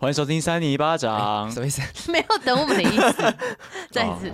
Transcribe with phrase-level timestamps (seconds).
[0.00, 1.50] 欢迎收听三尼巴掌。
[1.50, 1.82] 什么意思？
[2.10, 3.34] 没有等我们的意思。
[3.92, 4.32] 再一次。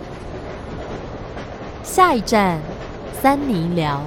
[1.83, 2.57] 下一站，
[3.21, 4.01] 三尼聊。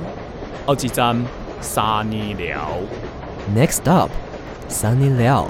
[0.64, 1.22] 好几站，
[1.60, 2.66] 三尼聊。
[3.54, 4.10] Next up，
[4.68, 5.48] 三尼聊。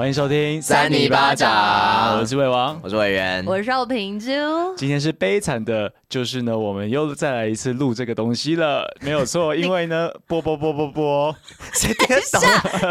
[0.00, 4.30] 欢迎收听三尼巴掌，我是魏王，我是魏源，我是邵平珠。
[4.74, 11.36] 今天是悲惨的，就是呢，我们又再来一次录这个东西了，没有错，因为呢，播播播播播，
[11.72, 12.40] 谁听得懂？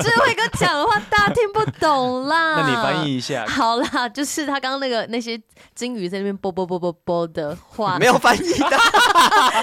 [0.02, 2.56] 智慧哥讲的话大家听不懂啦。
[2.64, 3.46] 那你翻译一下。
[3.46, 5.38] 好啦，就是他刚刚那个那些
[5.76, 8.78] 金鱼在那边播播播播播的话，没有翻译的。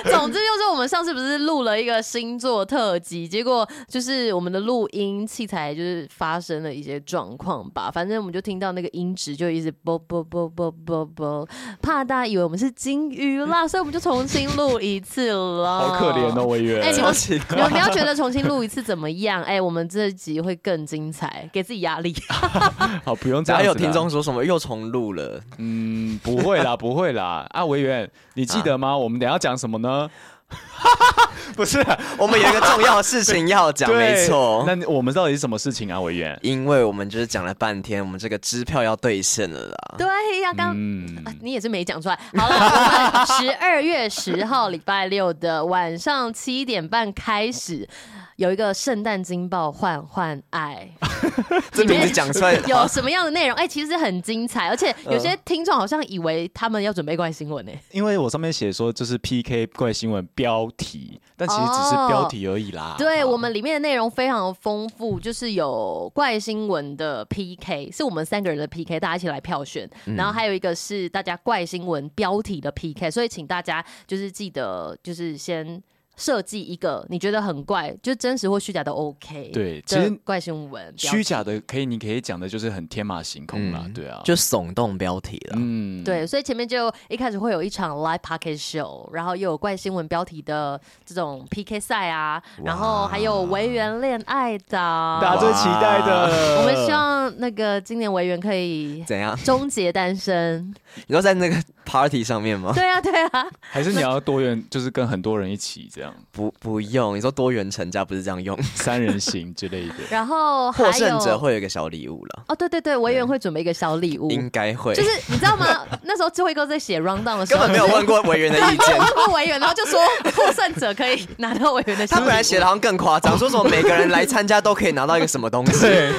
[0.13, 7.67] 总之就是我们上次不是录了一个星座特辑，结果就是我们的录音器材就是发生了一些状况。
[7.71, 11.49] 吧，反正我们就听到那个音质就一直啵啵啵啵啵啵，
[11.81, 15.81] 怕大家以为我们是金鱼啦，所以我们就重新录一次了。
[15.89, 16.81] 好可怜哦，我以为。
[16.81, 17.15] 哎、欸，你们
[17.51, 19.43] 你们不要觉得重新录一次怎么样？
[19.43, 22.15] 哎、欸，我们这集会更精彩，给自己压力。
[23.05, 23.61] 好，不用这样。
[23.61, 25.41] 还有听众说什么又重录了？
[25.59, 27.47] 嗯，不会啦，不会啦。
[27.51, 28.89] 啊，委员，你记得吗？
[28.89, 30.09] 啊、我们等一下讲什么呢？
[31.57, 31.85] 不是，
[32.19, 34.65] 我们有一个重要的事情要讲， 没错。
[34.67, 36.39] 那我们到底是什么事情啊，委员？
[36.43, 39.75] 因为我们就是讲了半天，我们这个支票要兑现了啦。
[39.99, 40.07] 对
[40.43, 42.19] 呀，刚、嗯啊、你也是没讲出来。
[42.37, 47.89] 好了，十二月十号礼拜六的晚上七点半开始。
[48.37, 50.89] 有一个圣诞惊爆换换爱，
[51.73, 53.57] 这名字讲出来 有什么样的内容？
[53.57, 57.81] 哎、欸，其实很精彩，而且有些听众好像以为他们要准备怪新闻呢、欸。
[57.93, 62.95] 因为我上面写说就是 PK 怪新闻标题，但其实只是标题而已啦。
[62.99, 69.89] 哦、对我们里面的内容非常的丰富，就是有怪新闻的 PK，是我们三个人的 PK，大家一起来票选。
[70.17, 75.83] 然后还有一个是大家怪新闻标题的 PK，所以请大家就是记得就是先。
[76.17, 79.51] 设计一个你觉得很怪，就真实或虚假都 OK。
[79.53, 85.57] 对，其实怪新闻虚假的可以，你可以讲的就是很天马行空啦，嗯、对啊，就耸动标题了。
[85.59, 96.57] 嗯，对，所以前面就一开始会有一场 live podcast show，然后又有怪新闻标题的这种 PK 赛啊，然后还有维园恋爱的，大家最期待的。
[96.61, 100.75] 我们希望那个今年维园可以怎样终结单身？
[101.07, 102.73] 你说在那个 party 上面吗？
[102.75, 103.47] 对啊，对啊。
[103.61, 106.06] 还是你要多元，就是跟很多人一起这样。
[106.33, 109.95] 不不用，你说多元成家不是这样用， 三人行之类的。
[110.11, 112.45] 然后获胜者会有一个小礼物了。
[112.49, 114.95] 哦，对对对，委员会准备一个小礼物，应该会。
[114.95, 115.67] 就是你知道吗？
[116.05, 120.01] 那时候智慧哥在写 rundown 的时候，根本没有问过委员的意见，问过委员，然后就说
[120.35, 122.07] 获胜者可以拿到委员的。
[122.07, 125.81] 他本来写的好像更夸张，说什么每个人来参加都可以拿到一个什么东西。
[125.81, 126.13] 对。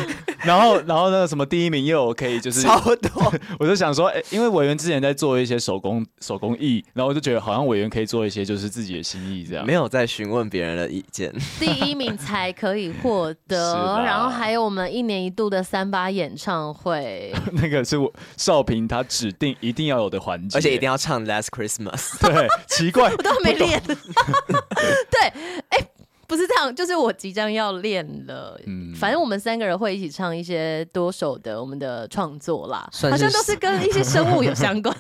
[0.44, 9.66] 然后然后那个什么第一名又可以就是超多，我就想说，哎，因为委员之前在做一些手工手工艺，然后我就觉得好像委员可以做一些就是自己的心意这样。
[9.66, 11.30] 没有在询问别人的意见，
[11.60, 22.18] 第一名才可以获得， 然后还有我们一年一度的三八演唱会， 那个是我少平他指定一定要有的环节，而且一定要唱 Last Christmas。
[22.22, 23.84] 对，奇怪，我都没练。
[23.84, 25.34] 对，
[25.68, 25.86] 哎。
[26.30, 28.60] 不是这样，就是我即将要练了。
[28.66, 34.94] 嗯，反正我们三个人会一起唱一些多首的我们的创作啦，好像都是跟一些生物有相关，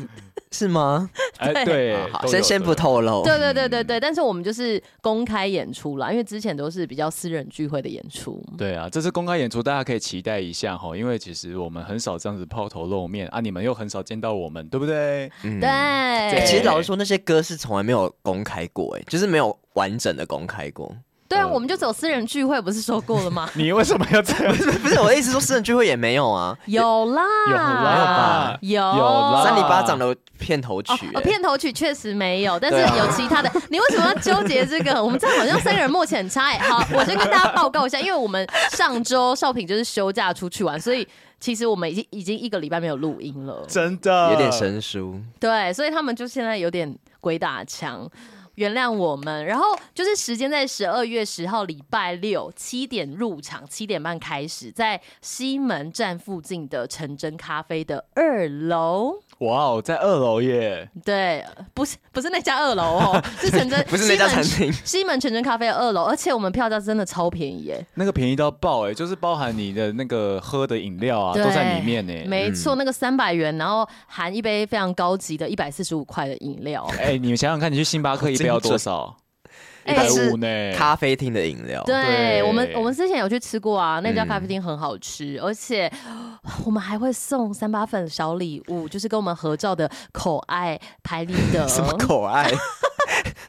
[0.52, 1.10] 是吗？
[1.38, 1.98] 哎，对，
[2.28, 3.24] 先先不透露。
[3.24, 8.44] 对对对对对，但是我们就是公开演出啦，因为之前都是比较私人聚会的演出。
[8.58, 15.32] 对啊，这次公开演出，大家可以期待一下哈，因为其实我们很少这样子抛头露面啊，你们又很少见到我们，对不对？
[15.44, 16.44] 嗯，对。
[16.46, 20.96] 其实老实说，那些歌是从来没有公开过，哎，就是没有完整的公开过。
[21.30, 23.50] 对啊，我们就走私人聚会，不是说过了吗？
[23.54, 24.56] 你为什么要这样？
[24.56, 26.58] 不是我的意思，说私人聚会也没有啊。
[26.68, 29.44] 有啦，有啦，有有啦。
[29.44, 33.52] 三里八掌的片头曲，哦，片头曲确实没有，但是有其他的。
[33.70, 35.04] 你为什么要纠结这个？
[35.04, 36.60] 我们这样好像三个人默契很差哎。
[36.70, 41.08] 好，我先跟大家报告一下，因为我们上周少平就是休假出去玩，所以
[41.40, 45.20] 其实我们已经已经一个礼拜没有录音了，真的有点生疏。
[45.40, 48.10] 对，所以他们就现在有点鬼打墙。
[48.56, 59.20] 原谅我们，然后就是时间在十二月十号礼拜六七点入场，七点半开始，在西门站附近的成真咖啡的二楼。
[59.40, 60.90] 哇哦，在二楼耶！
[61.06, 72.14] 对，不是不是那家二楼哦， 是全真，不是那家餐厅，西门全真咖啡的二楼，而且我们票价真的超便宜耶，那个便宜到爆哎，就是包含你的那个喝的饮料啊，都在里面呢。
[72.28, 76.90] 没错，那个三百元，然后含一杯非常高级的一百四十五块的饮料。
[77.00, 79.16] 哎，你们想想看，你去星巴克一杯要多少？
[79.88, 80.48] 一百五呢。
[80.76, 85.92] 咖啡厅的饮料，对，我们我们之前有去吃过啊，那家嗯咖啡厅很好吃，而且
[86.66, 92.52] 我们还会送三八粉小礼物，就是跟我们合照的口爱拍立得， 什么口爱？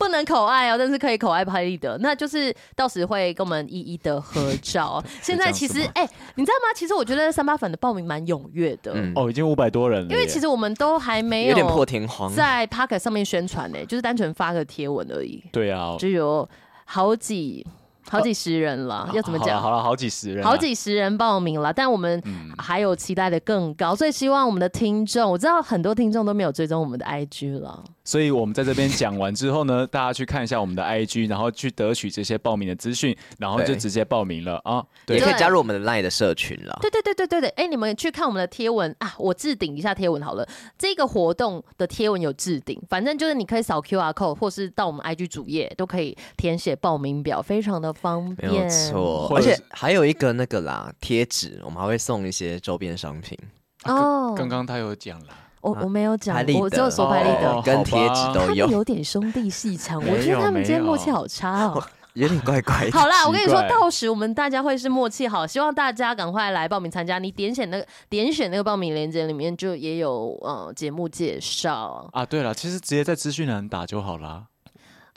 [0.08, 5.04] 不能口爱哦，但是可以口爱拍立得，那就是到时会跟我们一一的合照。
[5.20, 6.72] 现在其实哎、欸，你知道吗？
[6.74, 10.10] 其实我觉得三八粉的报名蛮踊跃的，嗯哦，已经五百多人了。
[10.10, 16.48] 因为其实我们都还没有点破天荒，在 Pocket 上面宣传呢，就是单纯发个贴文而已，对啊，就有
[16.86, 17.66] 好几。
[18.10, 19.60] 好几十人了，要怎么讲？
[19.60, 22.22] 好了，好几十人，好几十人报名了，但我们
[22.56, 34.84] 还有期待的更高，所以希望我们的听众，我知道很多听众都没有追踪我们的 IG 了，所以我们在这边讲完之后呢，大家去看一下我们的 IG，然后去得取这些报名的资讯，然后就直接报名了啊！
[35.04, 36.78] 对，也可以加入我们的 LINE 的社群了。
[36.80, 40.48] 对对对对对对，哎，你们去看我们的贴文啊，我置顶一下贴文好了。
[40.78, 48.68] 这个活动的贴文有置顶，反正就是你可以扫 QR code，或是到我们 IG 主页都可以填写报名表，非常的方便。
[48.68, 53.38] 错，而且还有一个那个啦，贴纸，我们还会送一些周边商品。
[53.84, 55.26] 哦，刚刚他有讲了，
[55.60, 58.66] 我我没有讲，我只有说拍立得跟贴纸都有。
[58.66, 61.82] 他们有点兄弟戏腔，我觉得他们今天默契好差哦，
[62.14, 62.98] 有点怪怪的。
[62.98, 67.18] 好啦，我跟你说，到时我们大家会是默契好，希望大家赶快来报名参加。
[67.18, 72.26] 你点选那个点选那个报名链接里面就也有呃节目介绍啊。
[72.26, 74.44] 对了，其实直接在资讯栏打就好了。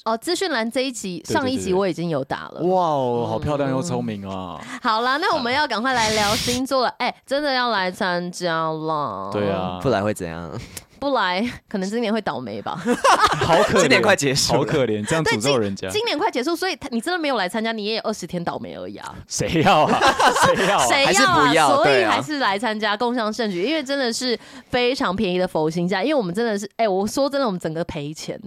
[0.03, 2.62] 哦，资讯栏这一集上一集我已经有打了。
[2.63, 4.59] 哇哦，好漂亮又聪明啊！
[4.81, 6.89] 好啦，那我们要赶快来聊星座了。
[6.98, 9.30] 哎、欸，真的要来参加了。
[9.31, 10.51] 对啊，不来会怎样？
[11.00, 12.75] 不来可能今年会倒霉吧。
[13.42, 15.88] 好可怜，今年快结束，好可怜，这样诅咒人家。
[15.89, 19.13] 今年快结束，所以你真的没有来参加，你也有二十天倒霉而已啊。
[19.27, 20.00] 谁要啊？
[20.45, 20.86] 谁要、啊？
[20.88, 21.06] 谁要啊？
[21.06, 24.38] 还是不要所以还是来参加共享盛举，因为真的是
[24.69, 26.01] 非常便宜的佛心价。
[26.03, 28.39] 因为我们真的是，哎、欸，我说真的，我们整个赔钱。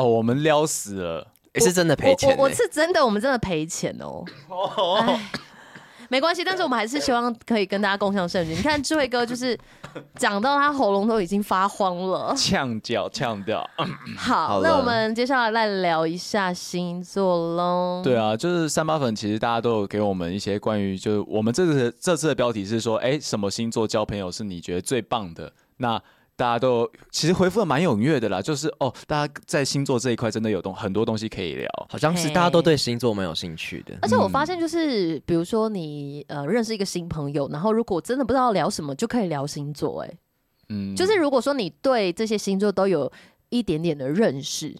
[0.00, 1.26] 哦，我们撩死了。
[1.52, 4.24] 也是真的赔钱、欸，我我是真的，我们真的赔钱哦。
[5.00, 5.30] 哎，
[6.08, 8.54] 没关系，但是我们还是希望可以跟大家共享盛举。
[8.54, 9.58] 你看智慧哥就是
[10.14, 13.68] 讲到他喉咙都已经发慌了，呛掉呛掉。
[14.16, 18.00] 好，好那我们接下来来聊一下星座喽。
[18.02, 25.52] 对啊，就是三八粉，其实大家都有给我们一些关于，就是我们这次这次的标题是说，哎，什么星座交朋友是你觉得最棒的？
[25.78, 26.00] 那
[26.40, 33.94] 大家都其实回复的蛮踊跃的啦，就是哦，大家在星座这一块真的有东很多东西可以聊，好像是大家都对星座蛮有兴趣的。
[34.00, 40.10] 而且我发现就是，嗯、比如说你呃认识一个新朋友，然后如果真的不知道聊什么，就可以聊星座，哎，
[40.70, 43.12] 嗯，就是如果说你对这些星座都有
[43.50, 44.74] 一点点的认识，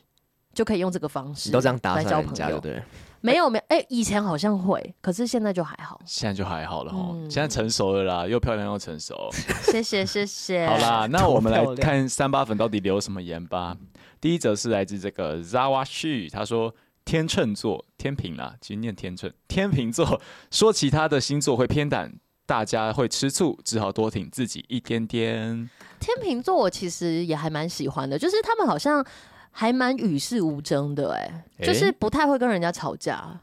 [0.55, 2.83] 就可以用这个方式，你都这样搭讪人家，对不对？
[3.23, 6.01] 没有没有，哎、欸，以前好像会，可是现在就还好。
[6.07, 9.29] 现在就还好了哦，嗯、现在成熟了啦，又漂亮又成熟。
[9.63, 10.67] 谢 谢谢谢。
[10.67, 13.77] 好啦，那我们来看三八粉到底留什么言吧。
[14.21, 16.75] 第一则是来自这个 Zawashi，他说
[17.05, 19.31] 天秤座天平啦，其实念天秤。
[19.47, 20.21] 天平座
[20.51, 22.11] 说其他的星座会偏袒，
[22.47, 25.69] 大家会吃醋，只好多挺自己一点点。
[25.99, 29.05] 天秤座我其实也还蛮喜欢的，就是他们好像。
[29.51, 33.41] 还蛮与世无争的哎、欸，就是不太会跟人家吵架。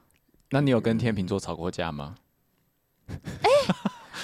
[0.50, 2.16] 那你有跟天秤座吵过架吗？
[3.10, 3.74] 哎、欸，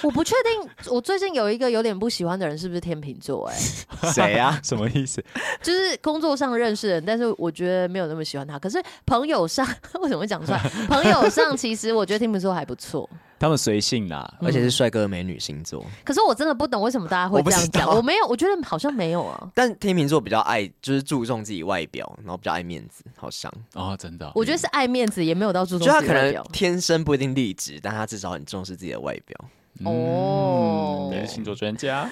[0.01, 0.69] 我不确定。
[0.91, 3.55] 我最近有一个有点不喜欢的人，是不是天秤座、欸？
[4.01, 4.59] 哎，谁呀？
[4.63, 5.23] 什么意思？
[5.61, 8.57] 就是工作上认识的人，但是我觉得没有那么喜欢他。
[8.57, 9.65] 可是朋友上
[10.01, 10.59] 为什么会讲出来？
[10.87, 13.09] 朋友上其实我觉得天秤座还不错。
[13.43, 15.85] 他们随性啦，而且是帅哥美女星座。
[16.05, 17.93] 可是我真的不懂为什么大家会这样讲。
[17.93, 19.51] 我没有，我觉得好像没有啊。
[19.53, 24.31] 但天秤座比较爱，就是注重自己外表，然后比较爱面子，好像哦，真的。
[24.33, 26.07] 我觉得是爱面子，也没有到注重自己外表。
[26.07, 29.37] 就他可能天生不一定丽质，但他至少很重视自己的外表。
[29.83, 32.09] 哦，你是星座专家。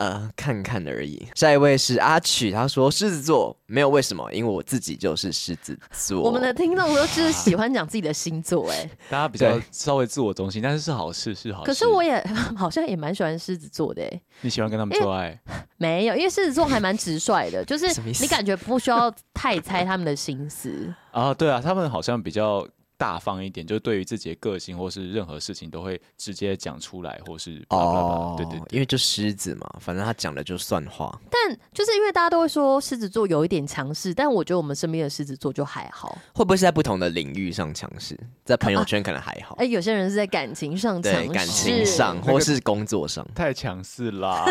[0.00, 1.28] 呃，看看而已。
[1.34, 6.22] 下一位是阿曲，他说狮子座没有为什么，因为我自己就是狮子座。
[6.22, 11.66] 我们的听众都是喜欢讲自己的星座，哎， 大家比较稍微自我中心，但是是好事，是好事。
[11.66, 12.18] 可是我也
[12.56, 15.38] 好像也蛮喜欢狮子座的，哎，你喜欢跟他们做爱？
[15.76, 17.86] 没有，因为狮子座还蛮直率的，就是
[18.18, 21.34] 你感觉不需要太猜他们的心思啊。
[21.34, 22.66] 对啊，他们好像比较。
[23.00, 31.18] 大方一点，就对于自己的个性或是任何事情都会直接讲出来，或是哦，对对，对，因为就狮子嘛，反正他讲的就算话。
[31.30, 36.18] 但就是因为大家都会说狮子座有一点强势，但我觉得我们身边的狮子座就还好。
[36.34, 38.14] 会不会是在不同的领域上强势？
[38.44, 39.54] 在朋友圈可能还好。
[39.58, 44.44] 哎、啊欸，有些人是在感情上强势，感情上或是工作上太强势啦。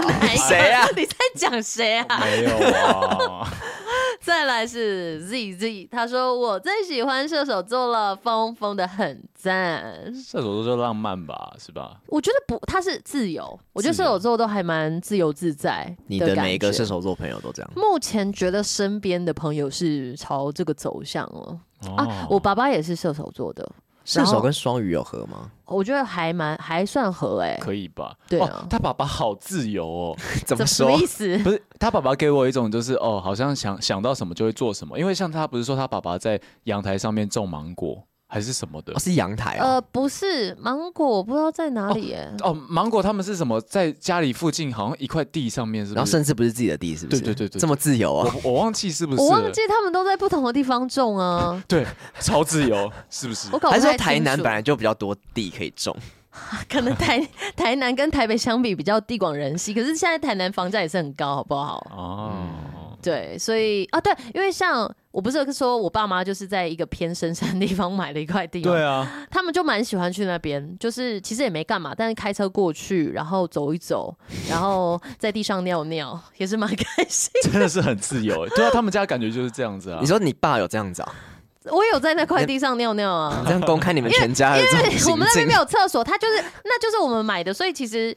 [0.49, 0.87] 谁啊？
[0.97, 2.19] 你在讲谁啊？
[2.19, 3.53] 没有啊。
[4.29, 10.13] 再来是 Z Z，他说我最喜欢射手座了，疯疯的很赞。
[10.13, 11.99] 射手座就浪漫吧，是吧？
[12.05, 13.59] 我觉得不，他是自由。
[13.73, 16.03] 我觉得射手座都还蛮自由自在的。
[16.05, 17.71] 你的每一个射手座朋友都这样？
[17.75, 21.59] 目前觉得身边的朋友是朝这个走向了。
[21.87, 23.67] 哦、啊，我爸爸也是射手座的。
[24.09, 25.51] 射手跟双鱼有合吗？
[25.65, 28.15] 我觉得还蛮还算合哎、欸，可以吧？
[28.27, 30.87] 对啊，他爸爸好自由哦， 怎么说？
[30.89, 31.37] 什么意思？
[31.43, 38.03] 不是他爸爸给我一种就是哦，好像想想到什么就会做什么，因为像他不是说他爸爸在阳台上面种芒果。
[38.31, 38.93] 还是什么的？
[38.93, 42.31] 哦、是阳台、哦、呃，不是芒果，我不知道在哪里耶。
[42.43, 43.59] 哦，哦，芒果他们是什么？
[43.61, 45.95] 在家里附近，好像一块地上面是不是？
[45.95, 47.21] 然后甚至不是自己的地，是不是？
[47.21, 48.31] 对对对对，这么自由啊！
[48.43, 49.21] 我我忘记是不是？
[49.21, 51.59] 我忘记他们都在不同的地方种啊。
[51.67, 51.83] 对，
[52.19, 53.49] 超自由， 是不是？
[53.51, 55.95] 我搞还是说台南本来就比较多地可以种？
[56.69, 61.83] 可能台台南跟台北相比比较地广人稀，可是现在台南房价也是很高，好不好？
[61.89, 62.31] 哦。
[62.35, 74.13] 嗯对，所以啊，对，因为像我不是说我爸妈就是在一个偏深山的地方买了一块地，对啊，他们就蛮喜欢去那边，就是其实也没干嘛，但是开车过去，然后走一走，
[74.49, 78.47] 然后在地上尿尿，也是蛮开心， 真的是很自由。
[78.49, 79.99] 对啊，他们家感觉就是这样子啊。
[80.01, 81.15] 你说你爸有这样子啊？
[81.71, 88.15] 我有在那块地上尿尿啊， 这样公开你们全家的， 因为我们那边没有厕所，他就是那就是我们买的，所以其实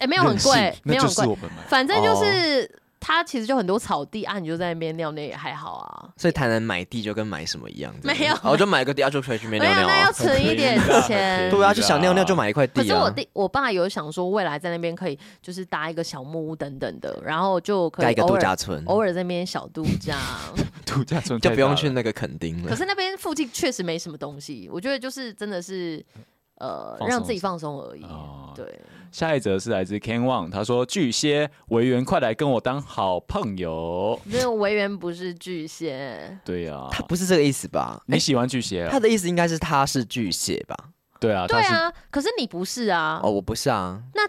[0.00, 1.36] 也没有很贵，没有很贵，
[1.68, 2.79] 反正就是。
[3.00, 6.10] 哦他其实就很多草地啊，你就在那边尿尿也还好啊。
[6.18, 7.92] 所以台南买地就跟买什么一样？
[8.04, 9.88] 没有，我就买个地，就可以去那边尿尿。
[9.88, 10.78] 那要存一点
[11.08, 11.50] 钱。
[11.50, 12.82] 对啊，就想尿尿就买一块地。
[12.82, 20.18] 可是我弟、我爸有想说，未来在那边可以就是搭一个小木屋等等的，然后就可以盖一个度假村，偶尔在那边小度假。
[20.84, 22.68] 度假村就不用去那个垦丁了。
[22.68, 26.04] 可是那边附近确实没什么东西，我觉得就是真的是。
[26.60, 28.02] 呃，让自己放松而已。
[28.04, 36.38] 哦、对，下一则是来自 Ken Wang，他说：“巨蟹维园，快来跟我当好朋友。”没有，维园不是巨蟹。
[36.44, 38.02] 对呀、啊，他不是这个意思吧？
[38.06, 38.90] 你喜欢巨蟹、啊？
[38.92, 40.76] 他的意思应该是他是巨蟹吧？
[41.18, 41.92] 对啊，对啊。
[42.10, 43.18] 可是你不是啊？
[43.22, 44.02] 哦，我不是啊。
[44.14, 44.22] 那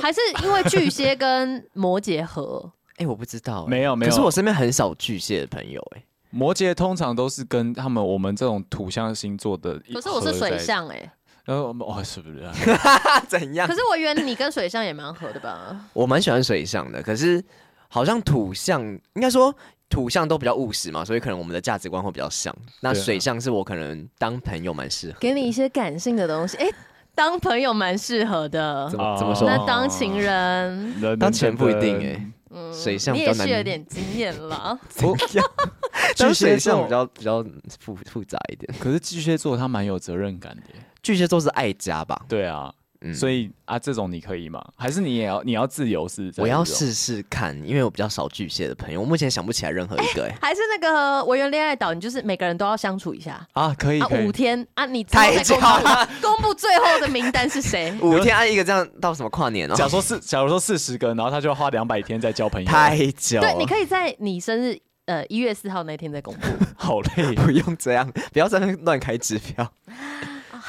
[0.00, 2.72] 还是因为巨蟹跟摩羯合？
[2.98, 3.68] 哎、欸，我不知道、欸。
[3.68, 4.10] 没有没有。
[4.10, 9.78] 可是我身边很少巨蟹的朋友、欸，哎，摩羯通常都是跟他们我们这种土象星座的。
[9.92, 11.12] 可是我是水象、欸，哎。
[11.48, 12.44] 然后我们哦，是不是？
[13.26, 13.66] 怎样？
[13.66, 15.74] 可是我以为你跟水象也蛮合的吧？
[15.94, 17.42] 我蛮喜欢水象的，可是
[17.88, 18.82] 好像土象，
[19.14, 19.54] 应该说
[19.88, 22.54] 土象都比较务实嘛，所以可能我们的价值观会比较像。
[22.80, 26.58] 那水象是我可能当朋友蛮适合，给你一些感性的东西。
[26.58, 26.68] 哎，
[27.14, 28.86] 当朋友蛮适合的。
[28.90, 29.48] 怎么怎么说？
[29.48, 32.30] 那当情人，当情人不一定哎。
[32.50, 34.78] 嗯，水象也是有点经验了。
[36.14, 37.44] 巨蟹座比较比较
[37.78, 40.62] 复复杂一点，可是巨蟹座他蛮有责任感的。
[41.02, 42.20] 巨蟹座是爱家吧？
[42.28, 44.64] 对啊，嗯、所以啊，这种你可以吗？
[44.76, 46.32] 还是你也要你要自由是？
[46.36, 50.28] 我要试试看，因为我比较少巨蟹的朋友，我目前想不起来任何一个、欸。
[50.30, 53.72] 哎，还是那个维园恋爱岛，你就是每个人都要相处一下啊？
[53.78, 56.08] 可以，可以啊，五天啊，你太久了。
[56.20, 57.96] 公布最后的名单是谁？
[58.02, 59.74] 五天按一个这样到什么跨年哦？
[59.76, 63.40] 假如说四，假如说四十个，然后他就要花两百天在交朋友，太久。
[63.40, 64.76] 对，你可以在你生日
[65.06, 66.48] 呃一月四号那天再公布。
[66.76, 69.72] 好累，不用这样，不要在那乱开支票。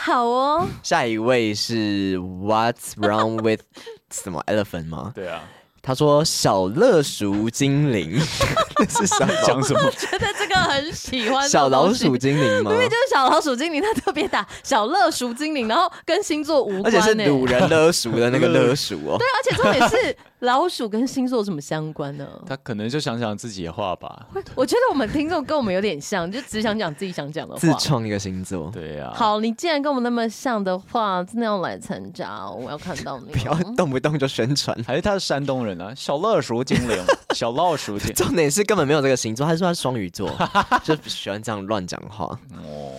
[0.09, 3.61] 好哦，下一位是 What's wrong with
[4.11, 5.11] 什么 elephant 吗？
[5.13, 5.43] 对啊，
[5.83, 8.19] 他说小乐鼠精灵
[8.89, 9.79] 是想讲什么？
[9.85, 12.71] 我觉得这个很喜欢小老鼠精灵吗？
[12.71, 19.15] 因为就是小老鼠精灵，他特别打小乐鼠精灵，然后跟星座无关，而且是掳人勒鼠的那个勒鼠哦。
[19.19, 20.15] 对，而且重点是。
[20.39, 22.25] 老鼠跟星座有什么相关呢？
[22.45, 24.27] 他可能就想讲自己的话吧。
[24.55, 27.59] 我觉得我们听众跟我们有点像，就只想讲自己想讲的话。
[27.59, 29.13] 自创一个星座，对呀、啊。
[29.13, 33.33] 好，你既然跟我们那么像的话，真的要来参加，我要看到你。
[33.33, 35.93] 不要动不动就宣传，还是他是山东人啊？
[35.93, 36.97] 小乐鼠精灵，
[37.35, 38.15] 小老鼠精灵。
[38.15, 40.31] 重点是根本没有这个星座，他说他是双鱼座，
[40.83, 42.25] 就喜欢这样乱讲话。
[42.63, 42.93] 哦，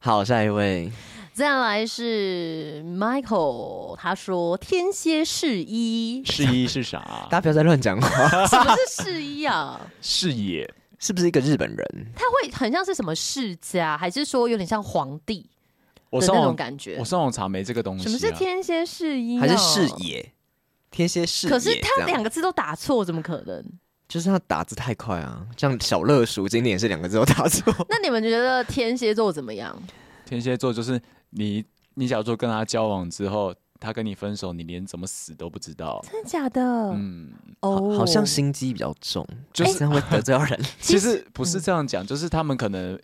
[0.00, 0.90] 好，下一位。
[1.38, 6.98] 再来是 Michael，他说天蝎是一，是一是啥？
[7.30, 8.08] 大家不要再乱讲话。
[8.44, 9.80] 什么是是一啊？
[10.02, 10.68] 是野，
[10.98, 12.06] 是不是一个日本人？
[12.16, 15.48] 他会很像是什么世家，还是说有点像皇帝
[16.10, 16.96] 的那种感觉？
[16.98, 18.02] 我上网查没这个东西。
[18.02, 19.38] 什么是天蝎是一？
[19.38, 20.32] 还是是野？
[20.90, 23.64] 天蝎是，可是他两个字都打错，怎么可能？
[24.08, 25.46] 就是他打字太快啊！
[25.56, 27.72] 像小乐鼠今天也是两个字都打错。
[27.88, 29.80] 那你们觉得天蝎座怎么样？
[30.26, 31.00] 天蝎座就是。
[31.30, 36.62] 你你假如说跟他交往之后，他跟你分手，你连怎么死都不知道，真的假的？
[36.92, 40.60] 嗯，哦，好像心机比较重，就是会得罪人。
[40.80, 42.98] 其实不是这样讲，就是他们可能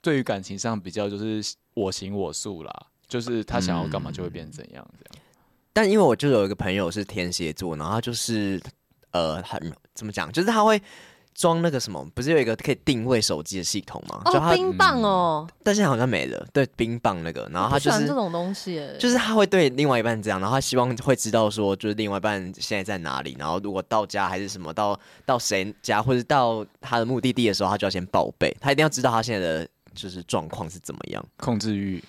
[0.00, 5.24] 对于感情上比较就是我行我素啦，就是他想要干嘛就会变成怎样这样。
[5.72, 8.60] 但因为我就有一个朋友是天蝎座，然后就是
[9.10, 10.80] 呃很怎么讲，就是他会
[11.36, 14.22] 装那个什么，不是有一个可以定位手机的系统吗？
[14.26, 16.46] 就它哦，冰棒哦，但现在好像没了。
[16.52, 31.24] 对，冰棒那个，然后他就是这种东西，就是他会对另外一半这样，然后他希望会知道说，就是另外一半现在在哪里，然后如果到家还是什么，到到谁家或者到他的目的地的时候，他就要先报备，他一定要知道他现在的就是状况是怎么样。
[31.36, 32.02] 控制欲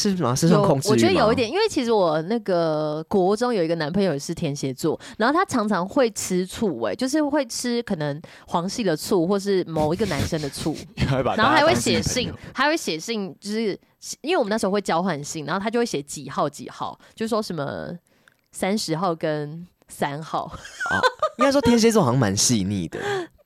[0.00, 0.34] 是吗？
[0.34, 0.92] 是算控制欲吗？
[0.92, 10.74] 我觉得有一点，因为其实我那个国中有一个男朋友是天蝎座，然后他常常会吃醋，哎，就是会吃可能黄系的醋，或是某一个男生的醋，
[11.36, 13.78] 然后还会写信，还会写信，就是
[14.22, 17.90] 因为我们那时候会交换信，然后他就会写几号几号，就说什么
[18.52, 20.44] 三十号跟三号。
[20.44, 20.96] 哦，
[21.38, 22.98] 应该说天蝎座好像蛮细腻的。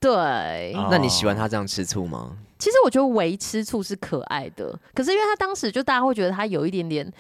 [0.05, 2.37] 对，那你喜欢他这样吃醋吗？
[2.59, 7.11] 其实我觉得微吃醋是可爱的，可是因为他当时就大家会觉得他有一点点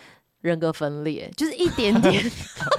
[0.42, 2.22] 人格分裂，就是一点点，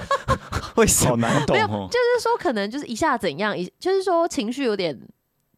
[0.76, 1.56] 为什么难懂？
[1.90, 4.96] 就是说可能就是一下怎样，一就是说情绪有点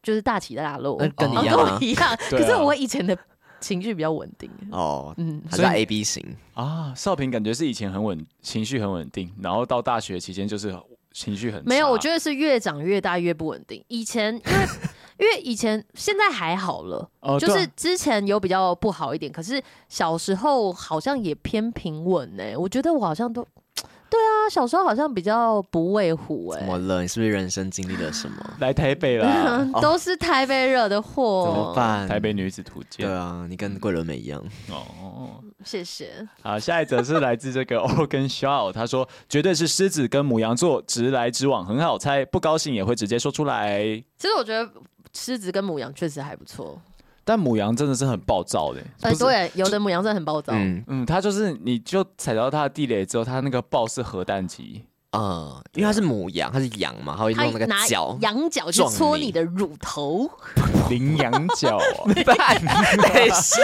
[0.03, 2.17] 就是大起大落，跟你一样，跟我一样。
[2.31, 3.17] 可是我以前的
[3.61, 6.25] 情绪比较稳定哦，嗯，他是 A B 型
[6.55, 6.93] 啊。
[6.97, 10.75] 少平感觉是以前很稳，情绪很稳定，然后到大学期间就是
[11.13, 11.91] 情绪很没有。
[11.91, 13.85] 我觉得是越长越大越不稳定。
[13.89, 14.67] 以前因为。
[15.19, 22.57] 因为以前现在还好了，哦、就是之前有比较不好一点，可是小时候好像也偏平稳呢、欸。
[22.57, 23.45] 我觉得我好像都。
[24.09, 26.65] 对啊，小时候好像比较不畏虎哎、欸。
[26.65, 27.03] 怎么了？
[27.03, 28.37] 你是不是人生经历了什么？
[28.61, 31.47] 来台北了， 都是台北惹的祸。
[31.47, 32.07] 怎么办？
[32.07, 33.05] 台北女子图鉴。
[33.05, 34.41] 对啊，你跟桂纶镁一样。
[34.71, 36.27] 哦，谢谢。
[36.43, 43.79] 好，下一则是来自这个 Organ Shaw，他说绝对是狮子跟母羊座，直来直往，很好猜，不高兴也会直接说出来。
[44.17, 44.71] 其实我觉得
[45.13, 46.81] 狮子跟母羊确实还不错。
[47.25, 50.55] 但母羊真的是很暴躁的，哎，对，有的母羊真的很暴躁。
[50.55, 54.83] 嗯嗯，他就是，你就踩到他的地雷之后，他那个暴是核弹级。
[55.13, 60.31] 嗯，因为它是母羊，它是羊嘛，它会用那个角羊角去搓你的乳头，
[60.91, 63.63] 羚羊角， 没事，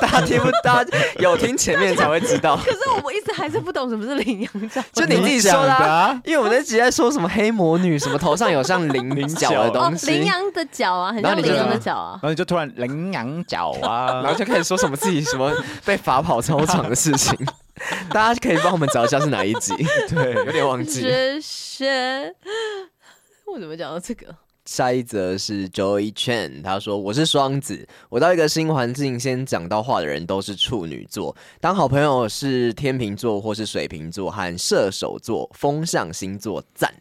[0.00, 0.82] 大家听不到，
[1.18, 2.56] 有听前面才会知道。
[2.64, 15.52] 可是我们一直还是不懂什么是羚羊角，就你自己说的，因为我们一直在说什么黑魔女，什么头上有像羚角的东西，羚羊的角啊，很像羚羊的角啊，然后你就突然羚羊角啊，然后就开始说什么自己什么
[15.84, 17.36] 被罚跑操场的事情。
[18.10, 19.74] 大家可以帮我们找一下是哪一集？
[20.10, 21.00] 对，有点忘记。
[21.00, 22.34] 学学，
[23.46, 24.34] 我怎么讲到这个？
[24.66, 36.94] 下一则是 Joey Chen，他说：“我是双子，我到一个新环境，先讲到话的人都是处女座，当好朋友是天秤座或是水瓶座和射手座，风象星座赞。”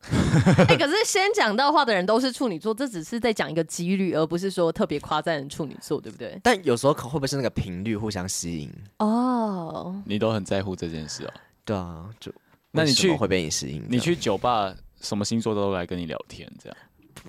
[0.10, 6.38] 哎、欸，可是先讲到话的人都是处女座，这只是在讲一个几率，而不是说特别夸赞处女座，对不对？
[6.42, 8.72] 但有时候可会不会是那个频率互相吸引？
[8.98, 11.32] 哦，你都很在乎这件事哦。
[11.64, 12.32] 对啊，就
[12.70, 13.84] 那你去会被你吸引？
[13.88, 16.76] 你去酒吧，什么星座都来跟你聊天，这样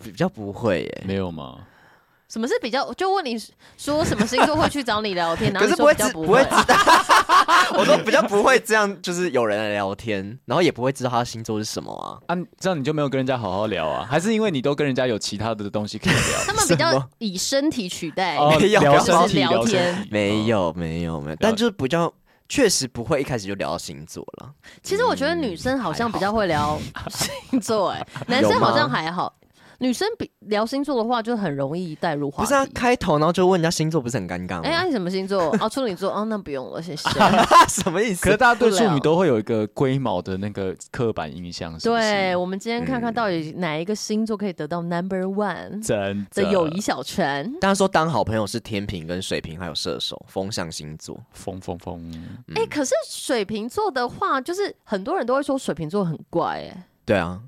[0.02, 1.04] 比较不会耶？
[1.06, 1.68] 没有吗？
[2.32, 2.94] 什么是比较？
[2.94, 3.38] 就问你
[3.78, 5.52] 说什么星座会去找你聊天？
[5.60, 6.76] 可是不会知不会知道。
[7.78, 12.34] 我说比较不会这样，就是有人来聊天，然后也不会知道他的星座是什么啊？
[12.34, 14.08] 啊，这样你就没有跟人家好好聊啊？
[14.10, 16.39] 还是因为你都跟人家有其他的东西可以聊？
[16.48, 22.12] 他们比较以身体取代，没有聊身体聊天，没有没有没有，但就是比较
[22.48, 24.50] 确实不会一开始就聊到星座了。
[24.82, 29.34] 其实我觉得女生好像比较会聊星座，哎，男生好像还好。
[29.82, 32.44] 女生比聊星座的话，就很容易带入话题。
[32.44, 34.62] 不是啊，开头然后就问人家星座，不是很尴尬吗？
[34.63, 35.50] 哎、欸，啊、你什么星座？
[35.60, 36.12] 哦，处女座。
[36.12, 37.10] 哦，那不用了，谢谢。
[37.67, 38.22] 什么意思？
[38.24, 42.02] 可是大家对处女都会有一个龟毛的那个刻板印象，是不是？
[42.02, 47.52] 对，我们今天看看到底哪一个星座可以得到 number one 真的友谊小船。
[47.60, 52.13] 大家说当好朋友是天平跟水瓶，还有射手，风象星座，风风风。
[52.54, 56.84] 哎、欸，可是水瓶座的话，就是很多人都会说水瓶座很怪，哎。
[57.04, 57.41] 对啊。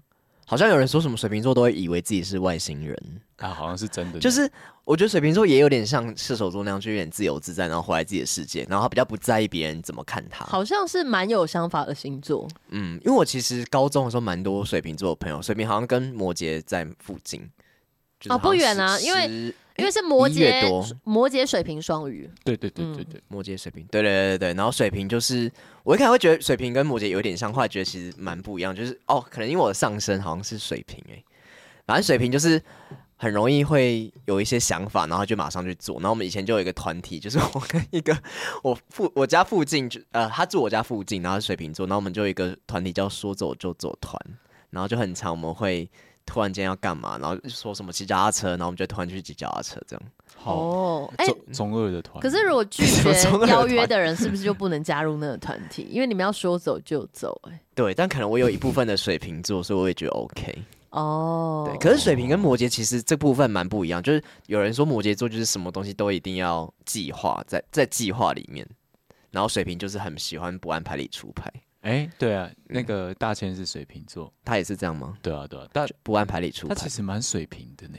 [0.53, 2.95] 好像有人说什么水瓶座都会以为自己是外星人
[3.37, 4.19] 啊，好像是真的。
[4.19, 4.47] 就是
[4.83, 10.45] 我觉得水瓶座也有点像射手座那样，就有点自由自在，然后活在自己的世界，然后他比较不在意别人怎么看他。
[10.45, 12.47] 好像是蛮有想法的星座。
[12.69, 17.49] 嗯，因为我其实高中的时候蛮多水瓶座的朋友，水瓶好像跟摩羯在附近。
[18.29, 19.51] 哦，不远啊，因为。
[19.75, 25.51] 因为是摩羯，摩羯水瓶双鱼，对对对对对，摩羯水瓶，对对对对，然后水瓶就是
[25.83, 31.23] 我一开始会觉得水瓶跟摩羯有点像，后来觉得其实蛮不一样，就是哦，可能因为我的上升好像是水瓶哎，
[31.87, 32.61] 反正水瓶就是
[33.15, 35.95] 很容易会有一些想法，然后就马上去做。
[35.95, 38.15] 然后我们以前就有一个团体，就是我跟一个
[38.61, 44.19] 我附我家附近就呃，他住我家附近，然后是水瓶座，然后我们就有一个团体叫说走就走团，
[44.69, 45.89] 然后就很常我们会。
[46.25, 47.17] 突然间要干嘛？
[47.19, 50.03] 然后说什么骑脚踏车，然后我们就突然去骑脚踏车，这样。
[50.43, 52.21] 哦，哎，中二的团。
[52.21, 53.13] 可是如果拒绝
[53.47, 55.87] 邀约的人，是不是就不能加入那个团体？
[55.89, 57.59] 因为你们要说走就走，哎。
[57.75, 60.57] 对，但可能我有一部分的水瓶座，所以我也觉得 OK。
[60.89, 68.67] 哦，对，可是水瓶跟摩羯其实这部分蛮不一样，就是有人说摩羯座就是什么东西都一定要计划在在计划里面，
[69.31, 71.51] 然后水瓶就是很喜欢不按牌理出牌。
[71.83, 75.17] 哎，对啊，那个大千是水瓶座，他也是这样吗？
[75.21, 77.97] 对啊，对啊，但不按牌理出牌，他其实蛮水平的呢，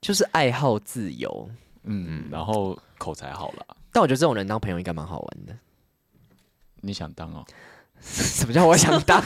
[0.00, 1.50] 就是爱好自由，
[1.82, 3.66] 嗯，然后口才好啦。
[3.92, 5.56] 但我觉得这种人当朋友应该蛮好玩的。
[6.80, 7.44] 你想当哦？
[8.00, 9.22] 什么叫我想当？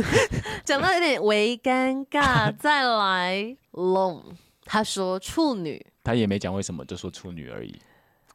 [0.64, 4.22] 讲到有点微尴尬，再来 long，
[4.64, 7.80] 他说处女，他也没讲为什么，就说处女而已。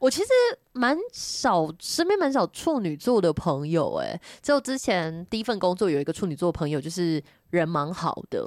[0.04, 0.28] 我其实
[0.72, 8.44] 蛮少，身边蛮少处女座的朋友，哎，就之前第一份工作有一个处女座朋友，就是人蛮好的，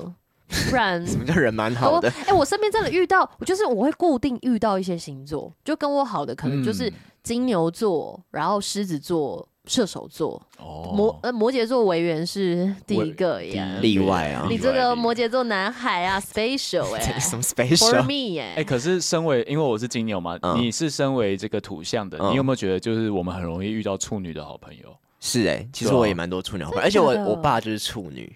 [0.70, 2.10] 不然什么叫人蛮好的？
[2.10, 6.94] 哎、欸，我身边真的遇到，我就是我会固定遇到一些星座，就跟我好的可能就是
[7.24, 9.50] 金牛座，嗯、然后狮子座。
[9.68, 14.48] 射手座，哦、摩呃摩羯座委员是第一个呀，例外啊。
[14.50, 24.96] 你这个摩羯座男孩啊， special 哎、欸， 什么 special？For me 哎、欸，哎，可是身为因为我是金牛嘛，嗯、你是身为这个土象的，嗯、你有没有觉得就是我们很容易遇到处女的好朋友？
[25.20, 28.32] 是哎、欸，其实我也蛮多处女好朋友，而且我我爸就是处女。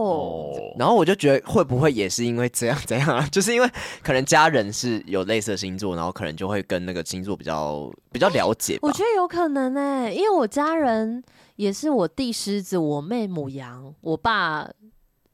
[0.00, 0.80] 哦，oh.
[0.80, 3.26] 然后我就觉得会不会也是因为这样怎样啊？
[3.30, 3.70] 就是因为
[4.02, 8.78] 可能家人是有类似的星座，然后可能就会跟那个星座比较比较了解。
[8.82, 11.22] 我觉得有可能哎、欸，因为我家人
[11.56, 14.68] 也是我弟狮子，我妹母羊，我爸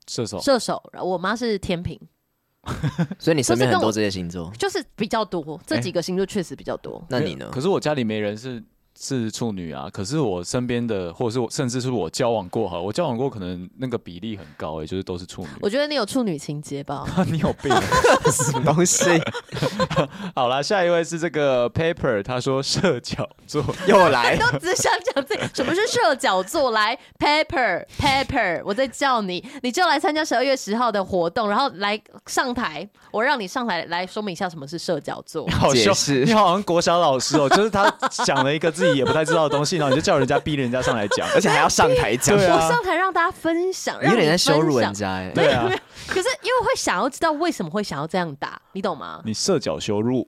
[0.07, 2.01] 射手射手，然后我妈是天平，
[3.19, 7.05] 所以你身边很多这些星座，就是比较多这几个星座确实比较多。
[7.09, 7.49] 那你呢？
[7.53, 8.63] 可是我家里没人是。
[8.99, 15.49] 是处女啊，可是我身边的，或者是我，甚至是我交往过哈，我交往过可能那个比例很高哎，就是都是处女。
[15.61, 17.05] 我觉得你有处女情节吧？
[17.31, 17.71] 你有病？
[18.33, 19.05] 什么东西？
[20.35, 26.71] 好了，下一位是这个 Paper，他说射脚座 又来，都只想讲这个，什么是射脚座？
[26.71, 35.47] 来，Paper，Paper，我在叫你，你就来参加十二月十号的活动，然后来上台，我让你上台来说明一下什么是射脚座。
[35.49, 37.91] 好解释，你好像国小老师哦，就是他
[38.25, 38.86] 讲了一个字。
[38.87, 42.37] 自己也不太知道的东西，然后你就叫人家逼人家上来讲， 而且还要上台讲。
[42.37, 45.31] 我上台让大家分享，有点在羞辱人家哎。
[45.35, 45.69] 对啊，
[46.07, 49.21] 可是因为会想要知道为什么会想要这样打，你懂吗？
[49.25, 50.27] 你射脚羞辱，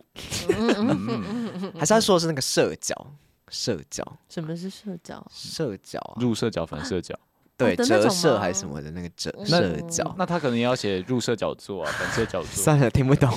[1.78, 3.06] 还是他说的是那个射脚？
[3.50, 4.04] 射脚？
[4.28, 5.26] 什么是射脚？
[5.32, 6.16] 射脚？
[6.20, 7.18] 入射角、反射角？
[7.56, 10.14] 对，折射还是什么的那个折射角？
[10.16, 12.62] 那他可能要写入射角座啊，反射角座。
[12.62, 13.36] 算了，听不懂。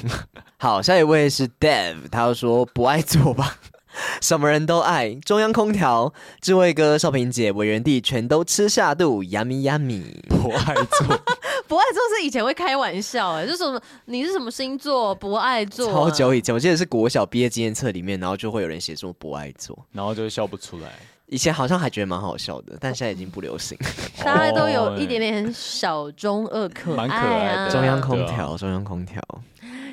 [0.58, 3.58] 好，下一位是 Dev，他要说不爱做吧。
[4.22, 10.04] 什么人都爱，中央空调，智慧哥、少平姐、委员弟全都吃下肚，yummy yummy。
[10.42, 11.08] 不爱做，
[11.68, 15.92] 不爱做是以前会开玩笑哎，就是什么你是什么星座不爱做？
[15.92, 20.90] 超久以前，我记得是国小毕业纪念册里面，然后就会有人写说不爱做，然后就笑不出来。
[21.28, 23.78] 以前好像还觉得蛮好笑的，但现在已经不流行。
[24.22, 27.72] 大家都有一点点小中二可爱可爱的。
[27.72, 29.22] 中央空调，中央空调。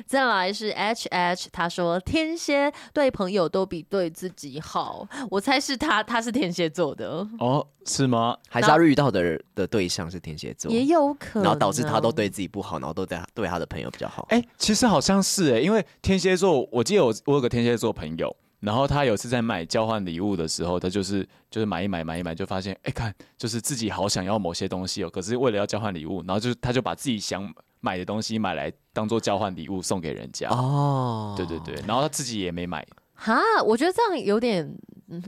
[0.09, 8.35] 再来是 H H，他说天蝎对朋友都比对自己好，我猜是他，他是天蝎座的哦，是吗？
[8.49, 10.71] 还是他遇到的的对象是天蝎座？
[10.71, 14.25] 也有可能，然后导致他都对自己不好，然后都对对他的朋友比较好。
[14.31, 27.47] 哎、欸，其实好像是哎、欸，因为天蝎座，我记得我我有个天蝎座朋友，然后他有次在买交换礼物的时候，他就是就是买一买买一买，就发现哎、欸，看就是自己好想要某些东西哦，可是为了要交换礼物，然后就他就把自己想。
[27.79, 32.85] 买的东西买来当做交换礼物送给人家哦，对对对，然后他自己也没买。
[33.13, 34.69] 哈，我觉得这样有点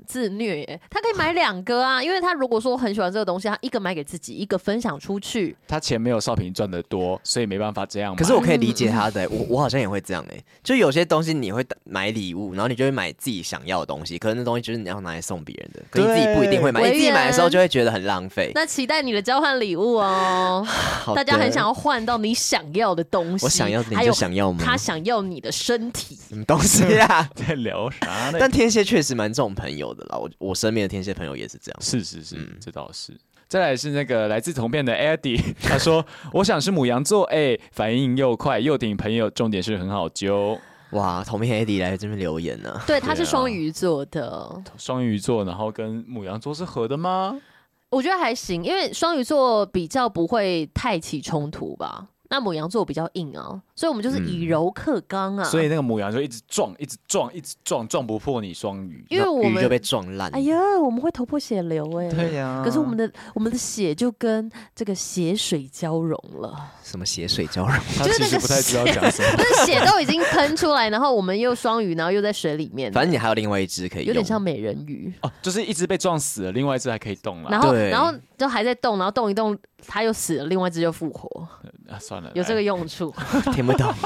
[0.07, 0.81] 自虐耶。
[0.89, 5.55] 他可以买两个啊，因为他如果说很喜欢这个东西，他一个买给自己，一个分享出去。
[5.67, 8.15] 他钱没有少平赚的多，所以没办法这样。
[8.15, 10.43] 可是我可以理解他的，我我好像也会这样哎。
[10.63, 16.81] 就有些东西你会买礼物，然后你就会买自己想要的东西，可是那东西就是你要拿来送别人的，可是你自己不一定会买。
[16.81, 18.51] 你自己买的时候就会觉得很浪费。
[18.53, 20.65] 那期待你的交换礼物哦，
[21.15, 23.45] 大家很想要换到你想要的东西。
[23.45, 24.59] 我想要你就想要吗？
[24.63, 27.29] 他想要你的身体，什么东西啊？
[27.35, 28.37] 在聊啥呢？
[28.39, 31.81] 但天蝎确实蛮重朋友的啦，我我身边的天蝎朋友也是这样。
[31.81, 33.15] 是是是，嗯、这倒是。
[33.47, 40.57] 再来是那个来自同片的 Eddie， 他说：“我想是母羊座，哎、欸，反应又快又顶朋友，重点是很好揪。”
[40.91, 42.83] 哇，同片 Eddie 来这边留言呢、啊？
[42.87, 44.63] 对，他是双鱼座的。
[44.77, 47.39] 双鱼座，然后跟母羊座是合的吗？
[47.89, 52.07] 我觉得还行，因为双鱼座比较不会太起冲突吧。
[52.29, 53.61] 那母羊座比较硬啊。
[53.81, 60.29] 所以我们就是以柔克刚啊，所以那个母羊就一直撞，一直撞，一直撞，撞不破你双鱼，因为我们就被撞烂。
[60.35, 62.07] 哎呀，我们会头破血流哎。
[62.11, 62.61] 对呀。
[62.63, 66.55] 可是我们的我们的血就跟这个血水交融了。
[66.83, 67.75] 什么血水交融？
[68.05, 69.31] 就是那个不太知道讲什么。
[69.35, 72.93] 不是血都已经喷出来，然后我们又双鱼，然后又在水里面。
[72.93, 77.49] 反正你还有另外一只可以，有点像美人鱼哦，就是一只被撞死了，另外一只还可以动了。
[77.49, 81.47] 然后然后就还在动，然后动一动，它又死了，另外一只就复活，
[81.89, 83.11] 啊，算了，有这个用处。
[83.53, 83.93] 听 不懂。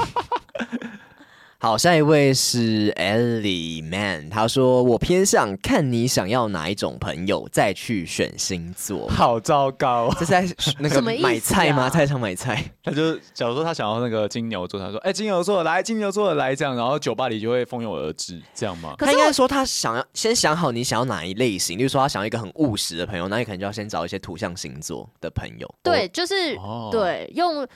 [1.58, 9.08] 好，下一位是 Ellie Man，他说：“我偏向看你想要哪一种朋友，再去选星座。
[9.08, 10.12] 好糟糕。
[10.20, 10.46] 这是在
[10.78, 11.88] 那个什么意思啊买菜吗？
[11.88, 12.62] 菜场买菜。
[12.84, 18.94] 他就假如说他想要那个金牛座，他说：“哎、金牛座来，金牛座来这样。”然后酒吧里就会蜂拥而至，这样吗？
[18.98, 25.74] 他应该说他想要先想好你想要哪一类型，例如说他想要一个很务实的朋友，那你可能就要先找一些土象星座的朋友。
[25.82, 27.66] 对，就是、哦对，用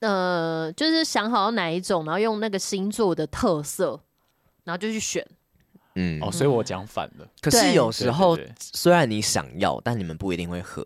[0.00, 4.00] 呃，就是想好哪一种，然后用那个星座的特色，
[4.64, 5.26] 然后就去选。
[5.94, 7.28] 嗯，哦，所以我讲反了。
[7.40, 10.84] 可是有时候对对对虽然你想要，但你们不一定会合。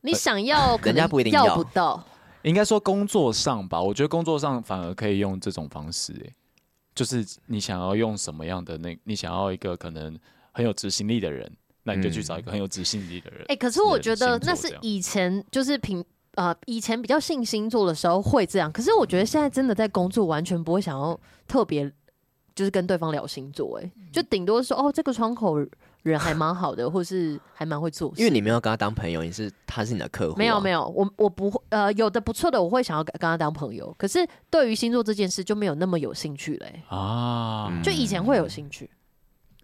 [0.00, 2.02] 你想要， 可人家能要不一定要不到。
[2.42, 6.34] 应该说工作上吧，我觉得工作上反而可以用这种方式，哎，
[6.92, 10.18] 就是你想要用什么样的那，你想要一个可能
[10.50, 11.48] 很有执行力的人，
[11.84, 13.44] 那你就去找一个很有执行力的人。
[13.46, 21.90] 哎、可是我觉得那是以前就是平呃以前比较信星座的时候会这样，可是我觉得现在真的在工作完全不会想要特别
[22.54, 25.56] 就是跟对方聊星座、哎，就顶多说哦这个窗口
[26.02, 37.82] 人还蛮好的，或是还蛮会做事，因为你没有跟他当朋友，你是他是你的客户、啊，没有没有，我我不会呃有的不错的我会想要跟跟他当朋友，可是对于星座这件事就没有那么有兴趣嘞、啊，嗯。
[37.82, 38.90] 就以前会有兴趣，还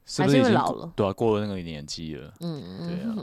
[0.09, 2.33] 是是不是已经老了对啊，过了那个年纪了。
[2.41, 3.15] 嗯对啊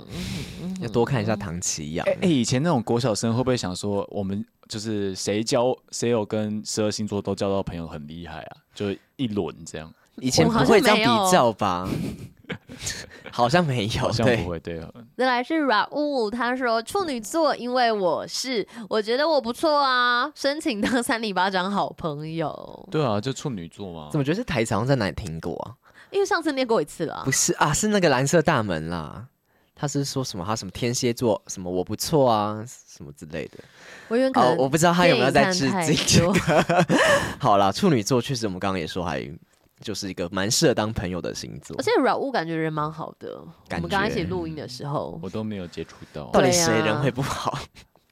[0.82, 2.06] 要多看一下唐奇阳。
[2.08, 8.58] 哎、哎，以前那种国小生会不会想说，我们就是谁交谁有跟十二星座都交到朋友很厉害啊？
[8.76, 11.90] 就一轮这样，以前不会这样比较吧？
[13.32, 14.80] 好像没有，好像不会对。
[15.18, 22.88] 再来是 Raul，他说处女座，因为我是，我觉得我不错啊，申请当三里巴掌好朋友。
[22.92, 24.20] 对啊，就处女座嘛怎。
[24.20, 25.74] 么觉得这台词好像在哪里听过啊？
[26.16, 29.28] 因为上次念过一次了啊不，是啊，是那个蓝色大门啦。
[29.78, 30.46] 他是说什么？
[30.46, 31.40] 他什么天蝎座？
[31.48, 32.64] 什么我不错啊？
[32.66, 33.58] 什么之类的？
[34.08, 36.34] 我以为可能，哦我不知道他有没有在致电影敬
[37.38, 39.30] 好啦，处女座确实我们刚刚也说还
[39.82, 41.84] 就是一个蛮适合当朋友的星座而。
[41.84, 46.32] 且 Raul 感觉人蛮好的，我感们刚刚一起录音的时候，我都没有接触到。
[46.32, 47.60] 到底谁人会不好？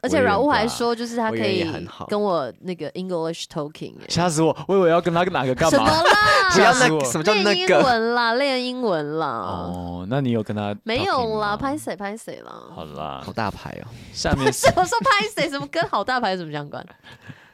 [0.04, 1.66] 而且我以为 Raul 还说，就是他可以
[2.10, 4.56] 跟我那个 English talking 哎、吓死我！
[4.68, 5.92] 我以为要跟他哪个干什么嘛？
[6.04, 7.02] 啦？
[7.06, 7.80] 什么叫练英那个？
[7.88, 9.28] 文啦，练英文啦。
[9.28, 12.52] 哦，那你有跟他 没有啦，拍谁拍谁啦。
[12.76, 13.88] 好啦好，大牌哦！
[14.14, 15.50] 下面 什么说拍谁？
[15.50, 16.86] 什么跟好大牌有什么相关？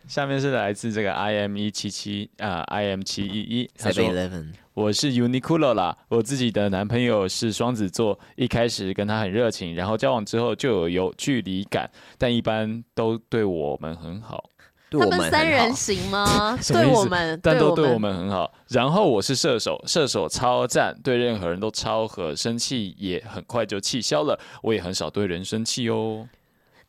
[0.07, 14.41] 下面是来自这个 I M 一七七啊，I M 七一一，他 Seven 说 Eleven，我是 Uniqlo 啦，我自己的男朋友是双子座，一开始跟他很热情，然后交往之后就有有距离感，但一般都对我们很好，
[14.89, 15.73] 他我们三人。
[15.73, 16.57] 行吗？
[16.65, 18.53] 对我们， 但都对我我们很好。
[18.69, 24.39] 然后我是射手，射手超赞，对任何人都超和，生气也很快就气消了。
[24.63, 26.25] 我也很少对人生气哦。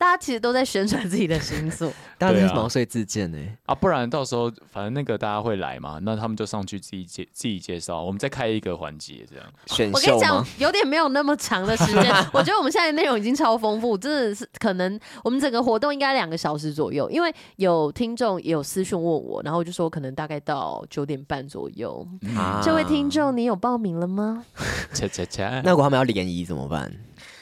[0.01, 1.93] 大家其实都在宣传自己的星座。
[2.17, 3.39] 大家都是毛遂自荐呢。
[3.67, 9.45] 啊，不然到时候反正那个大家会来嘛，那他们就上去自己介自己介绍，我们再开一个环节这样。
[9.67, 12.11] 选我跟你讲？，有点没有那么长的时间。
[12.33, 17.11] 我觉得我们现在的内容已经超丰富，真的是可能我们整个活动应该两个小时左右。
[17.11, 22.07] 因为有听众也有私讯问我，然后我就说可能大概到九点半左右。
[22.35, 24.43] 啊这位听众，你有报名了吗？
[24.95, 26.91] 切切切，那如果他们要联谊怎么办？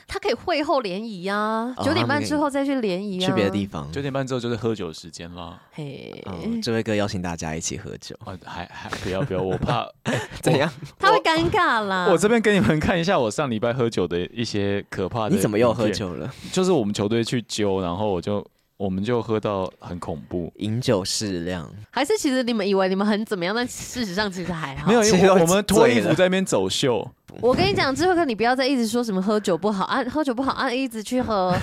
[0.09, 1.37] 他可以会后联谊呀，
[1.77, 3.27] 哦九点半之后再去联谊啊。
[3.27, 3.87] 去别的地方？
[3.93, 5.61] 九点半之后就是喝酒时间啦。
[5.73, 9.87] 嘿，哦这位哥邀请大家一起喝酒，啊，还还不要不要，我怕
[10.41, 10.69] 怎样？
[10.99, 12.09] 他会尴尬啦。
[12.11, 15.37] 我这边给你们看一下我上礼拜喝酒的一些可怕的。
[15.37, 15.89] 你怎么又喝？
[15.91, 16.33] 酒了？
[16.51, 18.45] 就是我们球队去揪，然后我就
[18.77, 20.53] 我们就喝到很恐怖。
[20.57, 24.87] 饮酒适量，还是其实你们以为你们很怎么样，但事实上其实还好。
[24.89, 27.07] 没有，因为我 们脱衣服在那边走秀，
[27.41, 31.55] 我跟你讲，智慧哥，你不要再一直说什么喝酒不好啊，喝酒不好啊，一直去喝，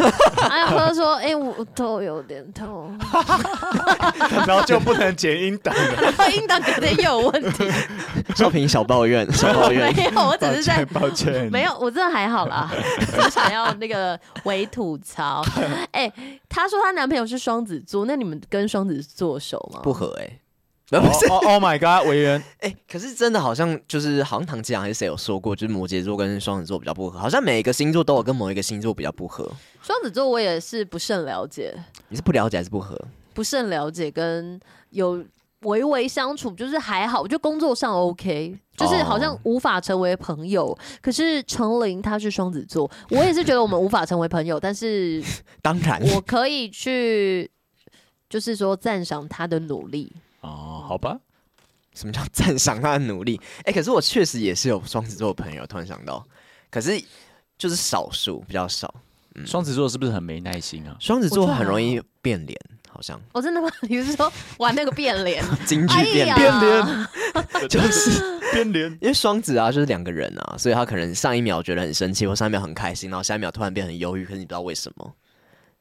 [0.49, 2.97] 啊喝说，哎、我头有点痛，
[4.47, 6.29] 然后就不能剪音档了。
[6.31, 7.69] 音档可能也有问题。
[8.35, 9.93] 少平小抱怨，小抱怨。
[9.95, 15.43] 没有，我只是在抱歉，没有，我真的还好啦，只是想要那个微吐槽。
[15.91, 16.11] 哎、
[16.47, 19.79] 她说她男朋友是双子座，那你们跟双子座熟吗？
[19.83, 20.29] 不合哎、
[20.91, 29.51] 哦，Oh my God，委员， 哎、可是真的好像就是好像唐吉阳还是谁有说过，就是摩羯座跟双子座比较不合，好像每一个星座都有跟某一个星座比较不合。
[29.81, 31.73] 双子座我也是不甚了解，
[32.09, 32.99] 你是不了解还是不合？
[33.33, 34.59] 不甚了解，跟
[34.91, 35.25] 有
[35.61, 40.77] 微微相处，就是还好，就工作上 OK，就是好像无法成为朋友。
[41.01, 45.19] 可是程琳她是双子座，我也是觉得我们无法成为朋友，但是
[45.63, 47.49] 当然，我可以去，
[48.29, 50.15] 就是说赞赏他的努力。
[50.45, 51.19] 哦，好吧，
[51.93, 53.39] 什么叫赞赏他的努力？
[53.65, 56.25] 哎、可是我确实也是有双子座的朋友，突然想到，
[56.69, 57.01] 可是
[57.57, 58.93] 就是少数，比较少。
[59.45, 60.95] 双子座是不是很没耐心啊？
[60.97, 62.57] 双子座很容易变脸，
[62.89, 63.19] 好像。
[63.33, 63.69] 哦，真的吗？
[63.81, 65.43] 你是说玩那个变脸？
[65.67, 67.07] 京剧变变脸，
[67.67, 68.89] 就是变脸。
[69.01, 75.13] 因为双子啊，就是两个人啊，所以他可能上一秒觉得很生气，或上一秒很开心，然后下一秒突然变很忧郁，可是你不知道为什么，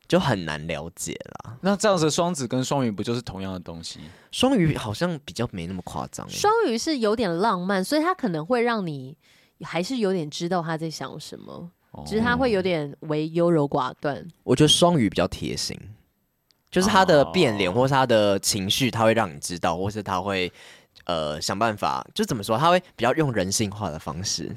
[0.06, 1.12] 就很难了解
[1.42, 1.56] 啦。
[1.60, 4.00] 那这样子，双子跟双鱼不就是同样的东西？
[4.30, 9.16] 双鱼好像比较没那么夸张欸，双鱼是有点浪漫，所以他可能会让你
[9.62, 11.70] 还是有点知道他在想什么，
[12.06, 14.26] 只是他会有点为优柔寡断。
[14.42, 15.78] 我觉得双鱼比较贴心，
[16.70, 20.52] 就是他的变脸或是他的情绪，他会让你知道，或是他会
[21.04, 24.54] 呃想办法，就怎么说，他会比较用人性化的方式，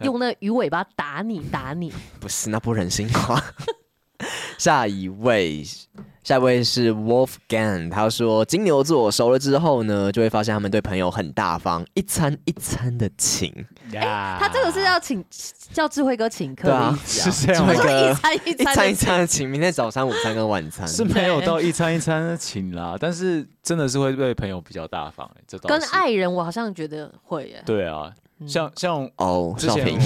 [0.00, 3.42] 用那鱼尾巴打你打你， 不是那不人性化。
[4.60, 5.64] 下一位，
[6.22, 13.50] 下一位是 Wolfgang，他说金牛座熟了之后呢，就会发现他们对朋友很大方，一餐一餐的请。
[13.92, 15.24] 呀他这个是要请
[15.72, 16.90] 叫智慧哥请客对啊。
[16.90, 20.86] 的意思啊， 是这样一餐一一餐一餐的餐的请，明天早餐、午餐跟晚餐。
[20.86, 27.62] 是没有到一餐一餐的请啦，但是真的是会对朋友比较大方、欸，这跟爱人，我好像觉得会耶。
[27.64, 28.12] 对啊，
[28.46, 29.54] 像像哦。
[29.58, 29.98] 之前少平，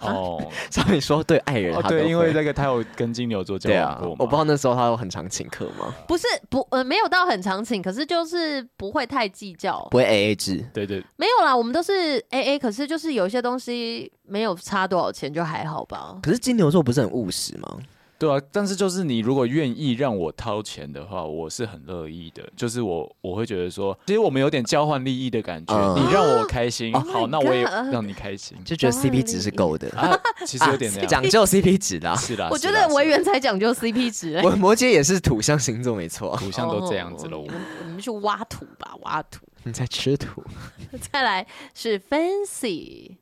[0.00, 5.94] 我哦 少平说对爱人哦他都对，因为那个他有跟金牛座交对啊往过嘛，，我不知道那时候他有很常请客吗？
[6.06, 9.86] 不是不呃没有到很常请，可是就是不会太计较。
[9.90, 16.16] 不会 A A 制，对对没有啦，我们都是 A A，可是就是有一些东西没有差多少钱就还好吧。
[16.22, 17.78] 可是金牛座不是很务实吗？
[18.18, 22.42] 对啊，但是就是你如果愿意让我掏钱的话，我是很乐意的。
[22.56, 25.74] 就是我我会觉得说，其实我们有点交换利益的感觉。
[25.74, 28.56] 嗯你让我开心，哦好，Oh 那我也让你开心。
[28.64, 31.08] 就觉得 CP 值是够的，啊，其实有点那样。
[31.08, 32.16] 讲究 CP 值 啦。
[32.16, 36.36] 是啦，我觉得维园才讲究 CP 值、欸，我摩羯也是土象星座，没错。
[36.38, 37.36] 土象都这样子了。
[37.36, 39.40] 哦你们我们去挖土吧，挖土。
[39.64, 40.42] 你在吃土？
[41.12, 43.16] 再来是 Fancy，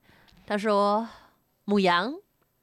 [0.47, 1.07] 他说
[1.65, 2.15] 母羊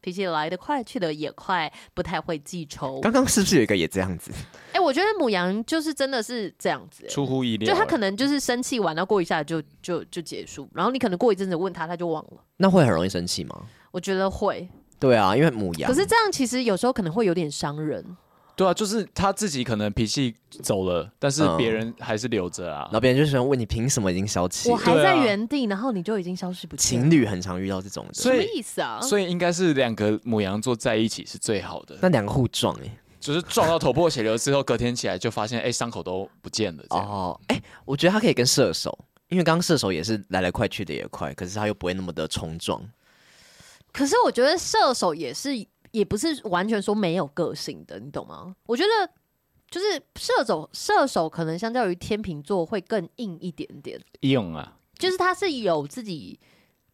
[0.04, 3.00] 脾气来得快，去得也快，不太会记仇。
[3.00, 4.32] 刚刚是不是有一个也这样子？
[4.74, 12.44] 哎、我觉得母羊就是真的是这样子、欸，出乎意料，就他可能就是生气完，然后过一下就就就结束，然后你可能过一阵子问他，他就忘了。
[12.58, 13.64] 那会很容易生气吗？
[13.92, 14.68] 我觉得会，
[15.00, 15.90] 对啊，因为母羊。
[15.90, 18.06] 可是这样其实有时候可能会有点伤人。
[18.56, 22.94] 对啊，就是他自己可能脾气走了，但是别人还是留着啊然。
[22.94, 24.70] 后别人就喜欢问你凭什么已经消气？
[24.70, 27.04] 我还在原地，然后你就已经消失不见了。
[27.04, 29.00] 情侣很常遇到这种的，什所以么意思啊？
[29.02, 36.84] 所以应该是两个母羊座在一起是最好的，那两个互撞哎、就是撞到头破血流之后，隔天起来就发现哎伤口都不见了。
[36.90, 38.96] 这样哦，哎、我觉得他可以跟射手，
[39.30, 42.88] 因为刚刚射手也是来来快去的也快，可是他又不会那么的冲撞。
[43.92, 45.52] 可是我觉得射手也是，
[45.94, 48.56] 也不是完全说没有个性的，你懂吗？
[48.66, 49.10] 我觉得
[49.70, 56.40] 就是射手，射手可能相较于天秤座会更硬一点点，硬啊，就是他是有自己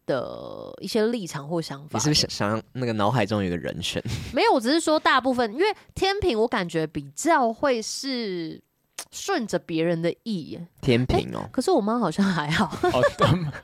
[0.05, 1.97] 的一些立场或想法。
[1.97, 4.03] 你是不是想想那个脑海中有一个人选？
[4.35, 8.61] 没有，我只是说大部分，因为天秤我感觉比较会是
[9.11, 12.71] 顺着别人的意，天平哦，可是我妈好像还好。
[12.83, 13.01] 哦，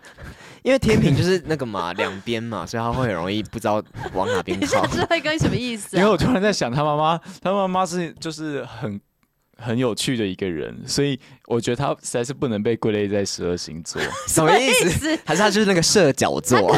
[0.63, 4.87] 因为天平就是那个嘛，两边嘛， 所以她会很容易不知道往哪边靠。
[4.87, 5.99] 是会跟什么意思、啊？
[5.99, 8.99] 因为我突然在想，他妈妈，他妈妈是就是很
[9.57, 14.01] 很有趣的一个人，所以我觉得他实在是不能被归类在十二星座。
[14.27, 15.15] 什么意思？
[15.23, 16.75] 还是他就是那个射脚座？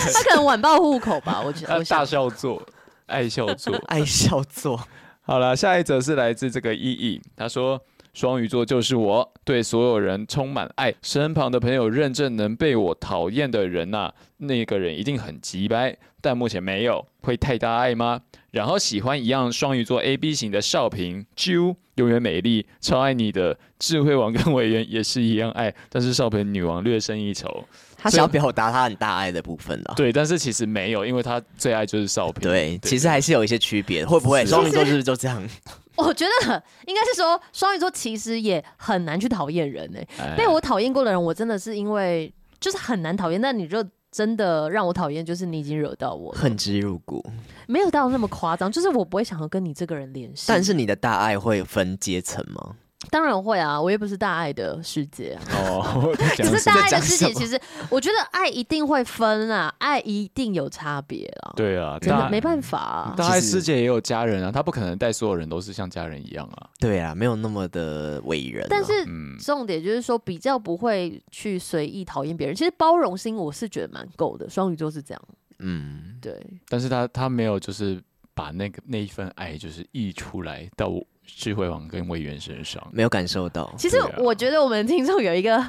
[0.00, 1.66] 他可能晚报户口吧，我觉得。
[1.66, 2.62] 他大我想笑座、
[3.06, 3.76] 爱笑座。
[3.88, 4.80] 爱笑座。
[5.28, 7.78] 好了，下一则是来自这个意义，他说
[8.14, 18.22] 双鱼座就是我，对所有人充满爱，身旁的朋友认证能被我讨厌的人呐、啊，那个人一定很急掰，但目前没有，会太大爱吗？
[18.52, 27.66] 然后喜欢一样双鱼座 A B 型的少平，啾，永远美丽，超爱你的智慧王跟委员也是一样爱，但是少平女王略胜一筹。
[27.98, 29.94] 他想要表达他很大爱的部分了。
[29.96, 32.48] 对，但是其实没有，因为他最爱就是少平。
[32.48, 35.42] 对，其实还是有一些区别，会不会是双鱼座是不是就这样？
[35.96, 47.24] 我觉得应该是说，双鱼座其实也很难去讨厌人诶、哎被我讨厌过的人，我真的是因为就是很难讨厌，但你就真的让我讨厌，就是你已经惹到我，恨之入骨。
[47.66, 50.44] 没有到那么夸张，就是我不会想要跟你这个人联系。
[50.46, 52.76] 但是你的大爱会分阶层吗？
[53.10, 55.42] 当然会啊，我又不是大爱的世界啊。
[55.54, 57.58] 哦，可是大爱的世界，其实
[57.90, 61.54] 我觉得爱一定会分啊，爱一定有差别啊。
[61.56, 63.14] 对啊，大真的没办法啊。
[63.16, 66.68] 大爱世界也有家人啊，他不可能带所有人都是像家人一样啊。
[66.80, 68.68] 对啊，没有那么的伟人啊。
[68.68, 72.56] 但是嗯，重点就是说，比较不会去随意讨厌别人。
[72.56, 75.22] 其实包容心我是觉得蛮够的，双鱼座是这样。
[75.60, 76.36] 嗯，对，
[76.68, 78.02] 但是他他没有就是
[78.34, 80.88] 把那个那一份爱就是溢出来到
[81.36, 82.82] 智慧王跟魏源身上。
[82.90, 83.72] 没有感受到。
[83.78, 85.64] 其实我觉得我们听众有一个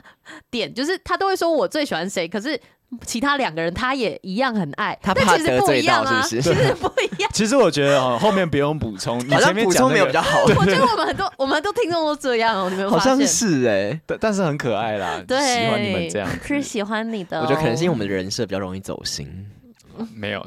[0.49, 2.59] 点，就是他都会说我最喜欢谁，可是
[3.05, 7.29] 其他两个人他也一样很爱，他怕但其实不一样啊，得罪到是不是 其实不一样。
[7.33, 17.43] 其实我觉得哦，后面不用补充，你前面补充没有比较好， 我觉得我们很多我们很多听众都这样哦，你们好像是哎，但但是很可爱啦，对，喜欢你们这样，是喜欢你的哦。
[17.43, 19.27] 我觉得可能是因为我们的人设比较容易走心。
[20.15, 20.43] 没有。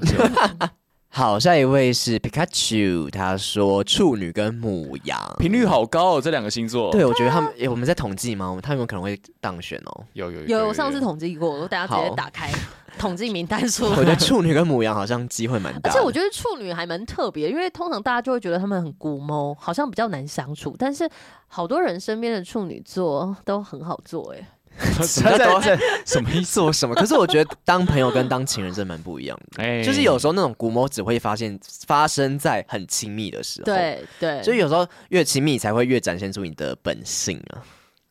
[1.15, 6.91] 好，下一位是 Pikachu，他说处女跟母羊频率好高哦，这两个星座。
[6.91, 8.59] 对，我觉得他们，欸、我们在统计吗？
[8.63, 10.05] 他们有可能会当选哦。
[10.15, 12.51] 有有有，我上次统计过，我等下直接打开
[12.99, 13.91] 统计名单出来。
[14.01, 21.07] 我觉得处女跟母羊好像机会蛮大，而且我觉得处女还蛮特别，因为通常大家就会觉得他们很孤猫，好像比较难相处，但是
[21.47, 24.49] 好多人身边的处女座都很好做，哎。
[25.07, 26.61] 什么叫做 什么意思？
[26.61, 26.95] 我什么？
[26.95, 29.63] 可是我觉得当朋友跟当情人真的蛮不一样的。
[29.63, 33.67] 哎，就是有时候那种古魔只会发现发生在很亲密的时候。
[33.67, 37.63] 对对，所以有时候越亲密才会越展现出你的本性啊，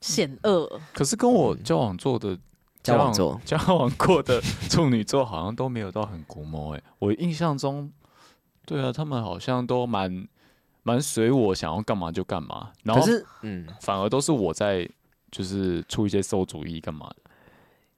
[0.02, 0.80] 险恶。
[0.94, 2.38] 可是跟我交往做的
[2.84, 7.92] 交往做 交往过的处女座好像都没有到很古魔哎，我印象中，
[8.66, 10.28] 对啊，他们好像都蛮
[10.84, 12.72] 蛮随我想要干嘛就干嘛。
[12.84, 14.90] 然后是嗯，反而都是我在。
[15.32, 17.16] 就是出一些馊主意干嘛的？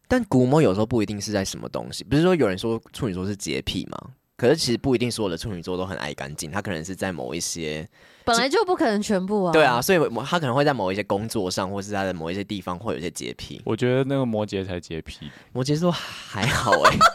[0.08, 3.98] 但古魔有时候不一定是在什么东西，不是说有人说处女座是洁癖吗？
[4.36, 7.88] 可是其实不一定所有的处女座都很爱干净，他可能是在某一些
[8.26, 9.54] 本来就不可能全部啊。
[9.54, 13.62] 对啊，所以他可能会在某一些工作上，或是他的某一些地方会有一些洁癖。
[13.64, 17.00] 我觉得那个摩羯才洁癖，摩羯座还好哎、欸。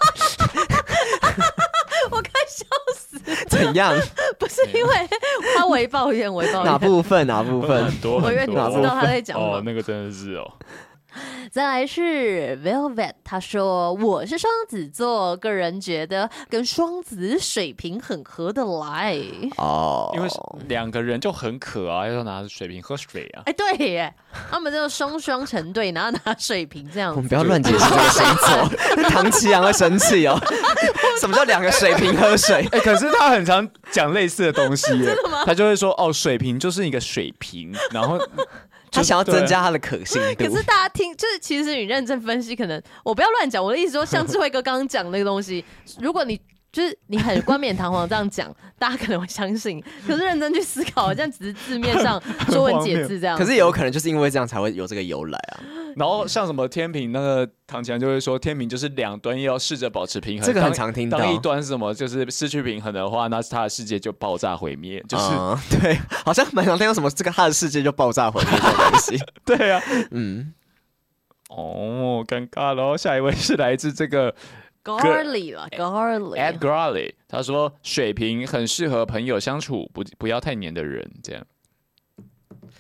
[2.11, 2.65] 我快笑
[2.97, 3.08] 死！
[3.49, 3.95] 怎样？
[4.39, 5.09] 不是因为
[5.57, 7.27] 他为抱怨，为抱怨哪部分？
[7.27, 7.85] 哪部分？
[7.87, 10.51] 很多，很多，我以为你知道他在讲哦，那个真的是哦。
[11.51, 19.17] 再来是 Velvet，他说我是双子座，个人觉得跟双子、水瓶很合得来
[19.57, 20.29] 哦，因为
[20.69, 23.43] 两个人就很渴啊，要拿着水瓶喝水啊。
[23.47, 24.15] 哎，对耶，
[24.51, 27.15] 他们就双双成对，然后拿水瓶这样。
[27.15, 30.39] 我们不要乱解释这个星座， 唐奇阳会生气哦。
[31.21, 32.67] 什么叫两个水瓶喝水？
[32.73, 35.45] 哎，可是他很常讲类似的东西耶， 真的吗？
[35.47, 38.19] 他就会说哦，水瓶就是一个水瓶，然后。
[38.91, 43.63] 他想要增加他的可信 度，可是大家听，就是其实你认真分析，可能我不要乱讲。
[43.63, 45.65] 我的意思说，像智慧哥刚刚讲那个东西，
[46.01, 46.41] 如果你
[46.71, 49.83] 就是你很冠冕堂皇这样讲， 大家可能会相信。
[50.07, 53.37] 可是认真去思考，好像只是字面上 说文解字这样。
[53.39, 55.61] 可是也有可能就是因为这样才会有这个由来啊。
[55.97, 60.47] 然后像什么天平，那个唐强就会说，天平就是两端要试着保持平衡。
[60.47, 61.19] 这个很常听到。
[61.19, 65.03] 当一端是什么，就是失去平衡的话，那他的世界就爆炸毁灭。
[65.09, 69.19] 就是、嗯、对，好像蛮常听到什么这个他的世界就爆炸毁灭这种东西。
[69.45, 70.53] 对啊，嗯。
[71.49, 72.97] 哦，尴尬喽。
[72.97, 74.33] 下一位是来自这个
[74.85, 77.13] Garly 了，Garly，Ed Garly。
[77.27, 81.11] 他说水瓶很适合朋友相处，不不要太黏的人。
[81.23, 81.47] 这样，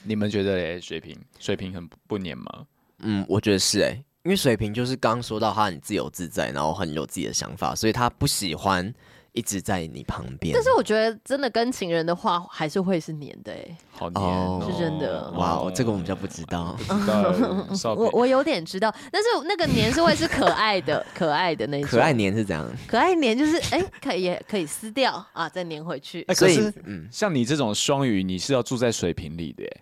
[0.04, 0.80] 你们觉得嘞？
[0.80, 2.66] 水瓶，水瓶很不黏吗？
[3.00, 8.92] 嗯，我觉得是哎、欸，因为水瓶就是刚刚说到他很自由自在，然后很有自己的想法，所以他不喜欢
[9.38, 10.52] 一直在你旁边。
[10.52, 15.30] 但是我觉得真的跟情人的话，还是会是黏的哎、欸，好黏、哦，是真的。
[15.36, 16.76] 哇，哦，这个我们比较不知道。
[17.96, 21.88] 我我有点知道，但是那个黏是会是可爱的，可爱的那种。
[21.88, 22.68] 可爱黏是怎样？
[22.88, 26.24] 可爱黏就是哎、欸，可以也可以撕掉啊，再黏回去。
[26.28, 29.80] 欸、可是，嗯，像你这种双鱼，你是要住在水瓶里的、欸。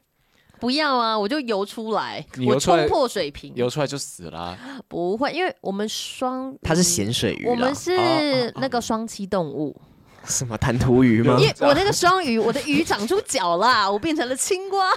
[0.59, 1.19] 不要啊！
[1.19, 4.59] 我就游出来，我冲破水平，游出来就死了、啊。
[4.89, 9.75] 不会，因为我们双，它是咸水鱼，我们是那个双栖动物。
[10.27, 11.37] 什么弹涂鱼吗？
[11.39, 14.91] 因为我那个双鱼，我的鱼长出脚啦， 我变成了青蛙。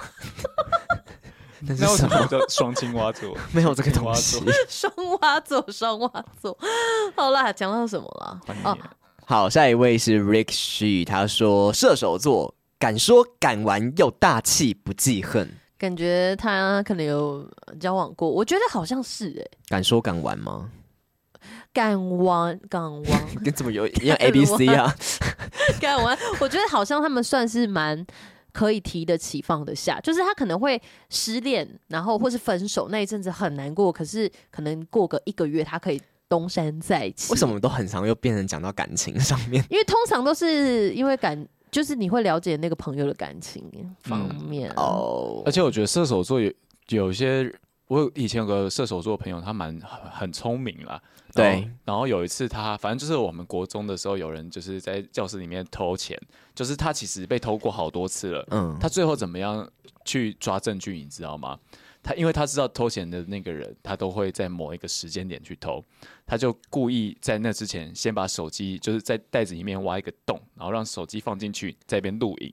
[1.62, 3.36] 那是什么叫双青蛙座？
[3.52, 4.42] 没有这个东西。
[4.66, 4.90] 双
[5.20, 6.56] 蛙座，双蛙座。
[7.14, 8.40] 好啦，讲到什么了？
[8.64, 8.78] 哦，
[9.26, 12.54] 好，下一位是 Rick She，他说射手座。
[12.80, 17.46] 敢说敢玩又大气不记恨，感觉他可能有
[17.78, 19.50] 交往过，我觉得好像是哎、欸。
[19.68, 20.70] 敢说敢玩吗？
[21.74, 24.90] 敢玩敢玩， 跟怎么有 一样 A B C 啊？
[25.78, 28.06] 敢玩，我觉得好像他们算是蛮
[28.50, 36.00] 可以提得起放得下，就是他可能会失恋，然后或是分手那一阵子很难过，可是可能过个一个月，他可以
[36.30, 37.30] 东山再起。
[37.30, 39.62] 为什么都很常又变成讲到感情上面？
[39.68, 41.46] 因为通常都是因为感。
[41.70, 43.64] 就是你会了解那个朋友的感情
[44.00, 45.46] 方面哦，嗯 oh.
[45.46, 46.52] 而且我觉得射手座有
[46.88, 47.52] 有些，
[47.86, 49.80] 我以前有个射手座的朋友，他蛮
[50.12, 51.00] 很聪明啦。
[51.32, 56.20] 对，然后有一次他反正就是我们国中的时候，有人就是在教室里面偷钱，
[56.56, 58.44] 就是他其实被偷过好多次了。
[58.50, 59.68] 嗯，他最后怎么样
[60.04, 61.56] 去抓证据，你知道吗？
[62.02, 65.84] 他因为他知道偷钱的那个人，他都会在某一个时间点去偷，
[66.26, 72.52] 他就故意在那之前先把手机就是在袋子里面挖一个洞，然后让手机放进去，在边录影，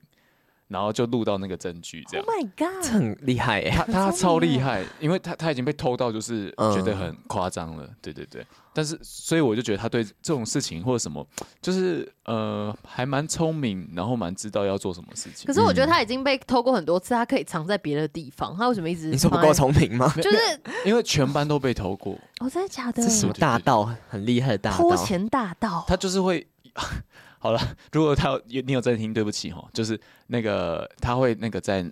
[0.68, 2.26] 然后就录到那个证据，这样。
[2.26, 7.86] Oh my god，这很厉害哎、欸，他他超厉害，因为他他已经被偷到，就是觉得很夸张了。
[7.86, 11.26] 嗯、对对对，但是所以我就觉得他对这种事情或者什么，
[11.62, 15.48] 就是呃还蛮聪明，然后蛮知道要做什么事情。
[15.48, 19.08] 可是我觉得他已经被偷过很多次，他可以藏在别的地方，他为什么一直？
[19.08, 20.12] 你说不够聪明吗？
[20.22, 20.38] 就是
[20.86, 22.18] 因为全班都被偷过。
[22.40, 23.02] 哦，真的假的？
[23.02, 23.90] 这是什么大盗？
[24.10, 24.78] 很厉害的大盗？
[24.78, 25.86] 偷钱大盗？
[25.88, 26.46] 他就是会。
[27.40, 27.60] 好了，
[27.94, 31.86] 如果他有你有在听，对不起哈，就是那个他会那个在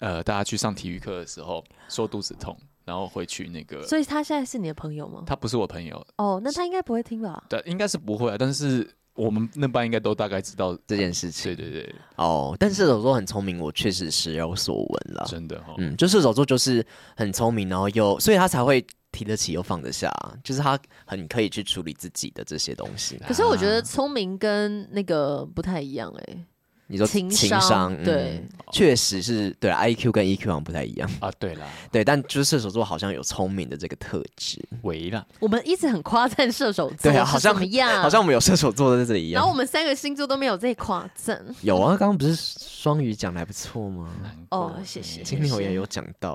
[0.00, 3.82] 呃大家去上体育课的时候说肚子痛，然后会去那个。
[3.82, 5.22] 所以他现在是你的朋友吗？
[5.26, 6.04] 他不是我朋友。
[6.16, 7.44] 哦，那他应该不会听吧？
[7.48, 8.36] 对，应该是不会啊。
[8.38, 11.54] 但是我们那班应该都大概知道这件事情。
[11.54, 11.94] 对对对。
[12.16, 15.24] 哦，但是射手座很聪明，我确实是有所闻了。
[15.28, 16.84] 真的哈，嗯，就射手座就是
[17.16, 18.84] 很聪明，然后又所以他才会。
[19.16, 20.12] 提得起又放得下，
[20.44, 23.16] 就是他很可以去处理自己的这些东西。
[23.26, 26.46] 可是我觉得聪明跟那个不太一样哎、欸。
[26.88, 31.30] 你说情商，情商对，确、嗯、实是对 IQ 跟 EQ 好像不太一样啊。
[31.38, 34.64] 对啦，对，但就是射手座好像有聪明的这个特质。
[34.82, 38.00] 喂啦，我们一直很夸赞射手座，对啊，好像怎么样？
[38.02, 39.40] 好像我们有射手座在这里一样。
[39.40, 41.44] 然后我们三个星座都没有这夸赞。
[41.62, 44.08] 有啊，刚刚不是双鱼讲的还不错吗？
[44.50, 45.22] 哦，谢谢。
[45.22, 46.34] 金牛也有讲到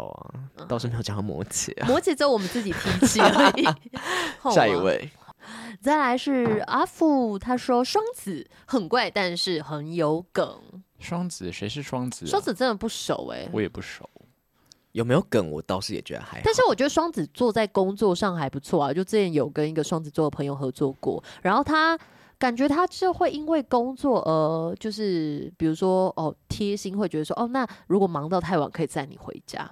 [0.57, 1.87] 啊，倒是没有讲到摩羯啊。
[1.87, 3.65] 摩羯只有我们自己提起而已。
[4.53, 5.09] 下一位。
[5.79, 10.59] 再来是阿富，他说双子很怪，但是很有梗。
[10.99, 12.29] 双子谁是双子、啊？
[12.29, 14.09] 双子真的不熟哎、欸，我也不熟。
[14.91, 15.49] 有没有梗？
[15.49, 16.41] 我倒是也觉得还好。
[16.43, 21.97] 但是我觉得双子座在工作上还不错啊，就之前有跟一个双子座的朋友合作过，然后他
[22.37, 29.69] 感觉他就会因为工作而，就是比如说哦贴心，会觉得说哦，那如果忙到太晚，可以载你回家。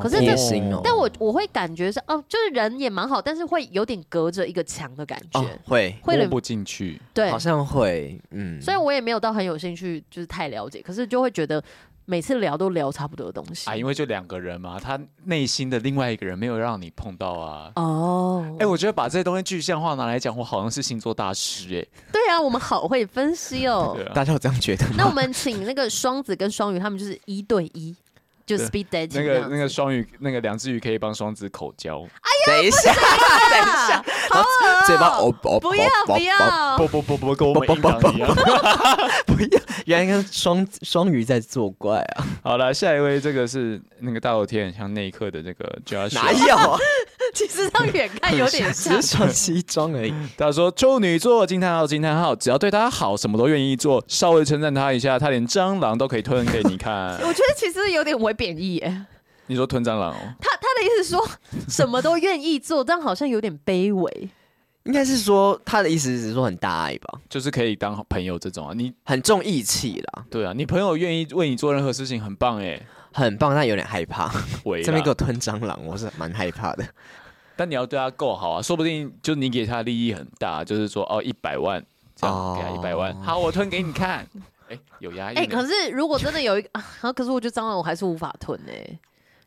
[0.00, 8.60] 可是这是，但我我会感觉是哦，就是人也蛮好，但是会有点隔着一个墙的感觉，哦、会会摸不进去，对，好像会，嗯。
[8.60, 11.62] 所以我也没有到很有兴趣，就是太了解，可是就会觉得
[12.04, 17.72] 每次聊都聊差不多的东西啊，因为就两个人嘛，他内心的另外一个人没有让你碰到啊。
[17.76, 21.88] 哦，哎、欸，我觉得把这些东西具象化拿来讲，我好像是星座大师哎、欸。
[22.12, 24.94] 对啊，我们好会分析哦，啊、大家有这样觉得吗？
[24.98, 27.94] 那我们请那个双子跟双鱼，他们就是一对一。
[28.46, 32.00] 就 speed dating 那个那个双鱼那个两只鱼可以帮双子口交。
[32.00, 32.94] 哎呀，等一下，
[33.50, 38.34] 等一下，好恶，嘴巴哦哦，不要不要，不不不不，跟我们一样，
[39.26, 42.24] 不要，原来跟双双鱼在作怪啊。
[42.44, 46.78] 好了，下一位，这个是那个大头贴，像那一刻的这个 Josh，哪有？
[47.34, 50.14] 其实他远看有点像，只是穿西装而已。
[50.38, 54.02] 他说处女座惊叹号惊叹号，只要对他好，什么都愿意做。
[54.06, 57.18] 稍微称赞他一下，他连蟑螂都可以吞给你看。
[57.22, 59.06] 我觉得其实有点微贬义耶。
[59.46, 60.34] 你说吞蟑螂哦？
[60.40, 61.26] 他他的意思说
[61.68, 64.28] 什么都愿意做，但好像有点卑微。
[64.84, 68.72] 应该是说他的意思是说很大爱吧，就是可以当好朋友这种啊。
[68.72, 70.24] 你很重义气啦。
[70.30, 72.80] 对啊，你朋友愿意为你做任何事情，很棒哎，
[73.12, 74.32] 很棒，但有点害怕。
[74.84, 76.86] 这边给我吞蟑螂，我是蛮害怕的。
[77.56, 81.84] 但你要对他够好啊，说不定就你给他利益很大，就是说哦一百万
[82.14, 84.24] 这样给他一百万，好我吞给你看，
[84.68, 85.38] 哎有压力。
[85.38, 88.72] 哎可是如果真的有一个啊，可是我觉得蟑螂我还是无法吞呢。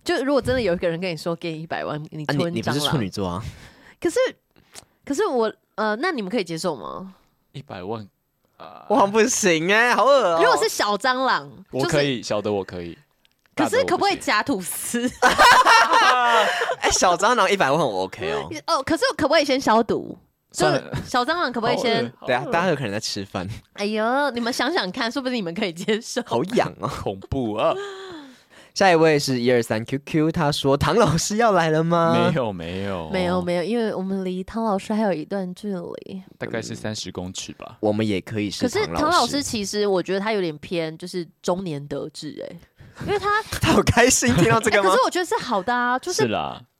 [0.04, 3.44] 就如果真的有一个人跟你说给你一百万，你吞蟑螂，你不是处女座啊？
[4.00, 4.18] 可是
[5.06, 7.14] 可是我呃，那你们可以接受吗？
[7.52, 8.08] 一百万
[8.58, 10.38] 啊，我不行哎，好恶。
[10.42, 12.98] 如果是小蟑螂，我可以小的我可以。
[13.56, 15.06] 可是可不可以夹吐司？
[16.80, 18.50] 哎，小蟑螂一百万我 OK 哦。
[18.68, 20.18] 哦，可是可不可以先消毒？
[20.52, 20.66] 就
[21.06, 22.12] 小蟑螂可不可以先？
[22.26, 23.48] 对啊，大家有可能在吃饭。
[23.74, 26.22] 哎呦，你们想想看，说不定你们可以接受。
[26.26, 27.74] 好痒啊， 恐怖啊！
[28.74, 32.14] 下一位是一二三 QQ，他说唐老师要来了吗？
[32.14, 37.78] 没有没有没有没有，因为我们离唐老师还有一段距离，大概是三十公尺吧。
[37.82, 38.62] 我们也可以是。
[38.62, 42.56] 可是唐老师其实我觉得他有点偏，就是中年得志哎。
[43.06, 44.90] 因为他 他好开心听到这个吗？
[44.90, 46.30] 可是我觉得是好的啊，就是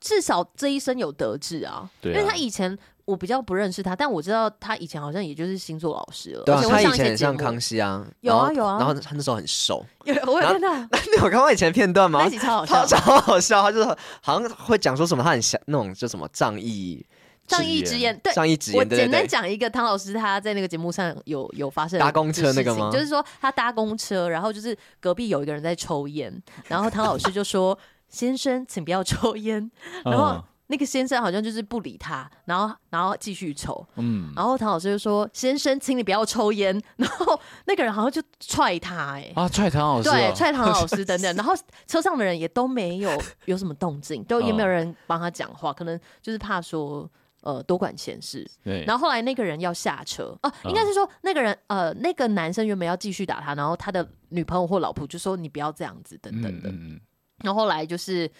[0.00, 1.88] 至少这一生有得志啊。
[2.00, 2.76] 对，因为他以前
[3.10, 6.42] 我比较不认识他，但我知道他以前好像也就是星座老师了。
[6.44, 8.78] 对啊，他以前像康熙啊，有啊有啊。
[8.78, 10.74] 然后他那时候很瘦， 有我有看到。
[11.10, 12.20] 你有看过以前片段吗？
[12.22, 13.62] 那集超好笑，超好笑。
[13.62, 17.04] 他就是好像会讲说什么，他很像那种就什么仗义。
[17.46, 18.78] 仗义直言，对，仗义直言。
[18.78, 22.90] 我简单讲一个，汤老师他在那个节目上有有发生搭公车那个吗？
[22.92, 26.32] 就是说他搭公车，然后就是隔壁有一个人在抽烟，
[26.68, 27.76] 然后汤老师就说
[28.08, 29.68] ：“先生，请不要抽烟。”
[30.06, 30.40] 然后
[30.70, 33.84] 那个先生好像就是不理他，然后然后继续抽。
[33.96, 36.80] 嗯，然后唐老师就说：“先生，请你不要抽烟。
[36.96, 41.34] ”然后那个人好像就踹他，哎，啊，踹唐老师，对，踹唐老师等等。
[41.36, 41.52] 然后
[41.86, 43.10] 车上的人也都没有
[43.46, 47.10] 有什么动静，都也没有人帮他讲话，可能就是怕说。
[47.42, 48.46] 呃多管闲事。
[48.62, 56.68] 对，然后后来那个人要下车哦、啊，应该是说那个人呃那个男生原本要继续打他，然后他的女朋友或老婆就说你不要这样子等等的。
[56.68, 57.00] 嗯嗯嗯
[57.38, 58.30] 然后后来就是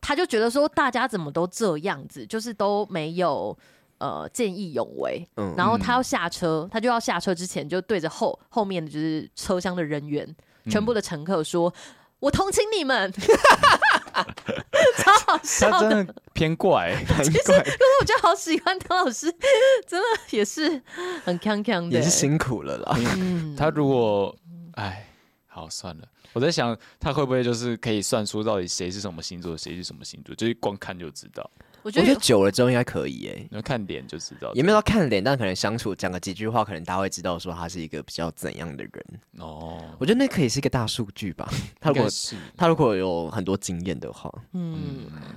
[0.00, 3.56] 他就觉得说大家怎么都这样子，就是都没有。
[4.00, 10.24] 呃，见义勇为，嗯，然后他要下车，他就要下车之前就对着后后面的就是车厢的人员，
[10.64, 11.70] 嗯、全部的乘客说
[12.18, 13.12] ：“我同情你们。
[14.96, 17.60] ”超好笑的，他真的偏怪， 很怪。
[17.60, 19.30] 可是我觉得好喜欢唐老师，
[19.86, 20.82] 真的也是
[21.22, 22.96] 很锵锵的，也是辛苦了啦。
[23.18, 24.34] 嗯，他如果，
[24.76, 25.06] 哎，
[25.46, 26.04] 好算了。
[26.32, 31.50] 我在想，他会不会就是可以算出到底谁是什么星座，谁是什么星座，就是光看就知道。
[31.82, 34.52] 我觉得，久了之后应该可以诶、欸，要看脸就知道。
[34.54, 39.04] 也没有要看脸，但可能相处讲个几句话，可能大家会知道说他是一个比较怎样的人
[39.38, 39.78] 哦。
[39.98, 41.48] 我觉得那可以是一个大数据吧。
[41.80, 42.08] 他如果
[42.56, 44.76] 他如果有很多经验的话，嗯，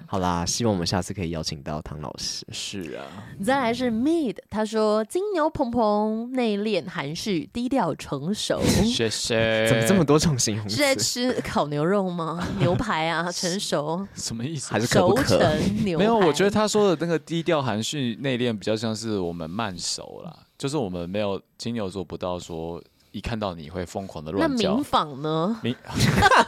[0.05, 2.45] 好啦，希望我们下次可以邀请到唐老师。
[2.51, 3.05] 是啊，
[3.43, 8.61] 再来是 Mid，他说金牛鹏鹏内敛含蓄，低调成熟。
[8.83, 9.67] 谢谢。
[9.67, 10.75] 怎么这么多种形容词？
[10.75, 12.45] 是在吃烤牛肉吗？
[12.59, 14.05] 牛排啊， 成熟。
[14.15, 14.71] 什么意思？
[14.71, 15.23] 还是可不可？
[15.23, 16.03] 熟成牛排。
[16.03, 24.71] 没有，我觉得他说的那个低调含蓄、内敛，比较像是我们慢熟啦，就是我们没有金牛座不到说一看到你会疯狂的乱叫。
[24.71, 25.59] 那民访呢？
[25.63, 25.75] 民，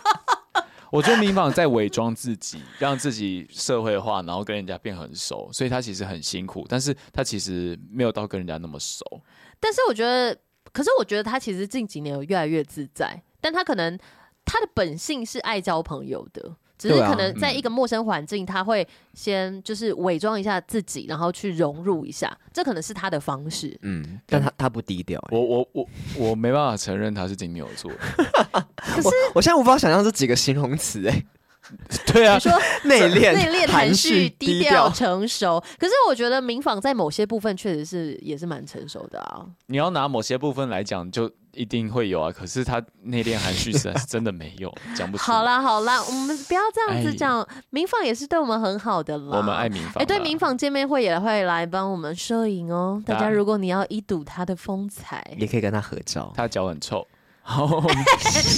[0.91, 9.03] 我觉得民访在伪装自己，让自己社会化，然后跟人家变很熟，所以他其实很辛苦，但是他其实没有到跟人家那么熟。
[9.59, 10.37] 但是我觉得，
[10.71, 13.97] 可是我觉得他其实近几年有越来越自在，但他可能
[14.43, 16.55] 他的本性是爱交朋友的。
[16.77, 23.77] 只是可能在一个陌生环境，他会先就是伪装一下自己，然后去融入一下，这可能是他的方式。
[23.81, 25.21] 嗯， 但他他不低调。
[25.31, 27.91] 我我我我没办法承认他是金牛座。
[28.75, 31.23] 可是我，我现在无法想象这几个形容词哎。
[32.13, 32.51] 对啊，你说
[32.83, 35.59] 内敛、内敛、含蓄、低调、成熟。
[35.79, 39.43] 可是我觉得民访在某些部分确实是也是蛮成熟的啊。
[39.65, 42.31] 你要拿某些部分来讲，就一定会有啊。
[42.31, 45.23] 可是他内敛、含蓄实在是真的没有， 讲不出。
[45.23, 47.47] 好啦好啦，我们不要这样子讲。
[47.69, 49.37] 民访也是对我们很好的了。
[49.37, 49.95] 我们爱民访。
[49.95, 53.01] 哎、欸，对，民访见面会也会来帮我们摄影哦。
[53.05, 56.31] 大家如果你要一睹他的风采，也可以跟他合照。
[56.35, 57.05] 他脚很臭。
[57.47, 57.83] 好，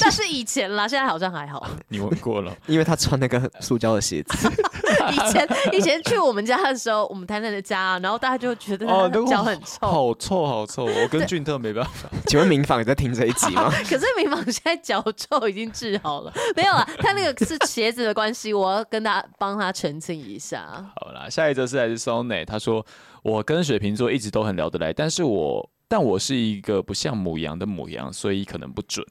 [0.01, 1.67] 那是以前啦，现在好像还好。
[1.89, 4.49] 你闻过了，因为他穿那个塑胶的鞋子。
[5.11, 8.85] 以前以前去我们家的时候，我们台南的家，然后大家就觉得
[9.27, 10.85] 脚很臭，哦、好臭好臭。
[10.85, 12.09] 我跟俊特没办法。
[12.27, 13.69] 请问民房也在听这一集吗？
[13.89, 20.65] 可是民房现在脚臭已经治好了，没有啊，他那个是鞋子的关系，我要跟他帮他澄清一下。
[20.95, 22.85] 好啦，下一则是来自 Sony，他说
[23.21, 25.69] 我跟水瓶座一直都很聊得来，但是我。
[25.87, 29.05] 但我是一个不像母羊的母羊，所以可能不准，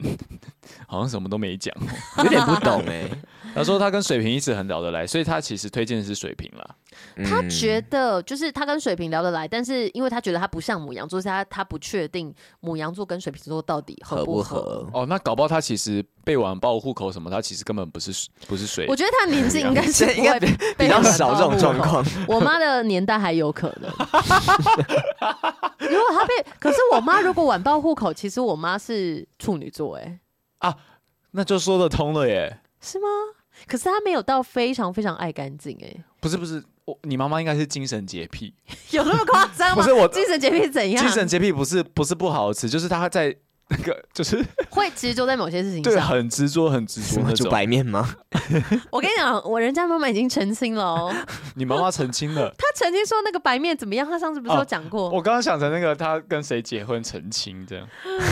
[0.87, 1.75] 好像什么都没讲，
[2.19, 3.19] 有点不懂哎、欸。
[3.55, 6.77] 他说他跟水瓶一直很聊得来，所以他其实推荐的是水瓶啦。
[7.25, 15.01] 他觉得就是他跟水瓶聊得来，但是因为他觉得他不像母羊座，所以他他不确定母羊座跟水瓶座到底合不合，合不合。
[15.01, 18.87] 哦，那搞不好他其实被晚报户口什么，他其实根本不是不是水。
[18.89, 22.05] 我觉得他年纪 应该是应该比较少这种状况。
[22.29, 23.91] 我妈的年代还有可能。
[25.79, 30.19] 如果他被，可是我妈如果晚报户口，其实我妈是处女座，哎，
[30.59, 30.75] 啊，
[31.31, 33.07] 那就说得通了耶，是吗？
[33.67, 38.55] 可是他没有到非常非常爱干净，哎，不是不是，我你妈妈应该是精神洁癖，
[38.91, 39.77] 有那么夸张吗？
[39.77, 41.05] 不是我精神洁癖怎样？
[41.05, 43.37] 精神洁癖不是不是不好吃，就是她在。
[43.69, 47.47] 那个就是 会执着在某些事情上，对，很执着，很执着那种。
[47.47, 48.15] 煮白面吗？
[48.93, 51.13] 我跟你讲，我人家妈妈已经澄清了哦。
[51.57, 52.49] 你妈妈澄清了？
[52.57, 54.09] 她曾经说那个白面怎么样？
[54.09, 55.11] 她上次不是有讲过？
[55.11, 57.85] 我刚刚想成那个她跟谁结婚澄清这样。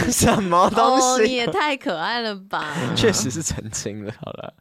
[0.09, 1.24] 什么东西？
[1.26, 2.64] 你也太可爱了吧！
[2.94, 4.14] 确实是澄清了。
[4.24, 4.55] 好了，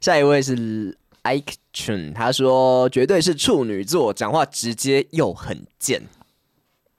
[0.00, 6.02] 下一位是 Ike Chun，他说绝对是处女座，讲话直接又很贱。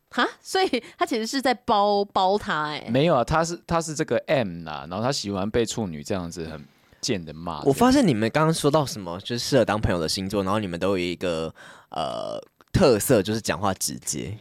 [0.09, 6.65] 哈，所以他其实是在包包他哎、欸，没有啊，他是他是这个 M 啦，然后他喜欢被处女这样子很
[6.99, 7.61] 贱的骂。
[7.63, 11.53] 我发现你们刚刚说到什么，就是适合当朋友的星座，然后你们都有一个
[11.91, 12.37] 呃
[12.73, 14.37] 特色，就是讲话直接，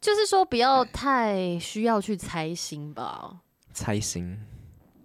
[0.00, 3.36] 就是说不要太需要去猜心吧。
[3.74, 4.40] 猜心。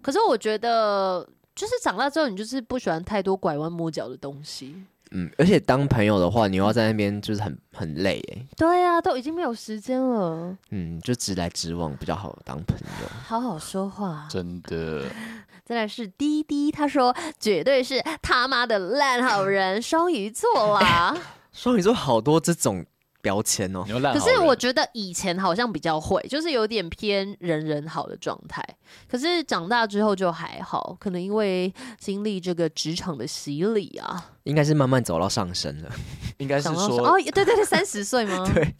[0.00, 4.76] 可是我觉得，就是长大之后，你就是不喜欢太多拐弯抹角的东西。
[5.12, 8.46] 嗯，而且当朋友的话，你又要在那边就是很很累哎。
[8.56, 10.56] 对啊，都已经没有时间了。
[10.70, 13.08] 嗯，就直来直往比较好当朋友。
[13.24, 15.04] 好好说话，真的。
[15.64, 21.16] 再来是滴滴，他说绝对是他妈的烂好人，双鱼座啊。
[21.52, 22.84] 双鱼座好多这种
[23.26, 23.84] 标签哦。
[24.12, 28.64] 可是我觉得以前好像比较会，就是有点偏人人好的状态。
[29.08, 34.30] 可是长大之后就还好，可能因为经历这个职场的洗礼啊。
[34.46, 35.90] 应该是慢慢走到上升了，
[36.38, 38.46] 应该是说哦，对对对，三十岁吗？
[38.54, 38.72] 对，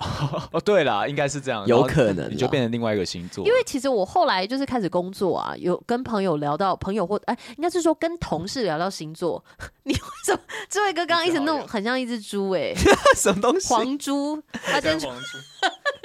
[0.53, 3.45] 哦，对啦，应该是这样，有可能你就变成另外一个星座。
[3.45, 9.45] 因为其实我后来就是开始工作啊，有跟朋友聊到朋友或哎，应该是说跟同事聊到星座。
[9.83, 12.73] 你为什么这位哥刚刚一直弄很像一只猪哎？
[13.17, 13.69] 什么东西？
[13.69, 14.41] 黄猪？
[14.53, 15.39] 他真黄猪？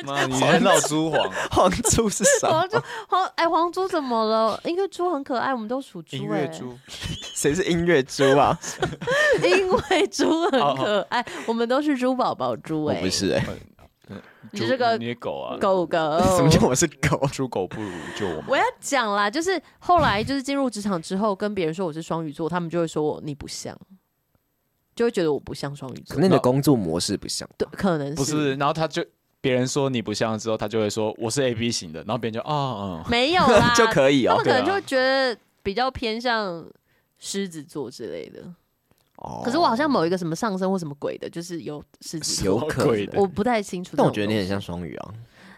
[0.03, 1.31] 妈，你还闹猪黄？
[1.51, 2.49] 黄猪是啥？
[2.49, 4.59] 黄猪黄哎，黄猪怎么了？
[4.63, 6.17] 因为猪很可爱，我们都属猪。
[6.17, 6.75] 音乐猪？
[7.35, 8.57] 谁是音乐猪啊？
[9.57, 13.45] 因为猪很可爱，我们都是猪宝宝猪哎，不是哎，
[14.51, 15.97] 你这个你狗啊，狗狗，
[16.35, 17.25] 什么叫我是狗？
[17.31, 18.43] 猪狗不如就我们。
[18.49, 23.77] 我要讲啦，就是后来就是进入职场之后，跟别人说我是双鱼座，他们就会说我你不像，
[24.95, 26.15] 就会觉得我不像双鱼座。
[26.15, 28.55] 可能你的工作模式不像，对，可能是不是？
[28.55, 29.05] 然后他就
[29.39, 36.65] 别人说你不像之后，他就会说我是 A B 型的，然后别人就啊嗯，没有啦， 就可以哦，他们可能就会觉得比较偏向
[37.19, 38.41] 狮子座之类的。
[39.43, 43.95] 可是我好像某一个什么上升或什么鬼的，就是有狮子，有可能，我不太清楚。
[43.97, 45.09] 但我觉得你很像双鱼啊。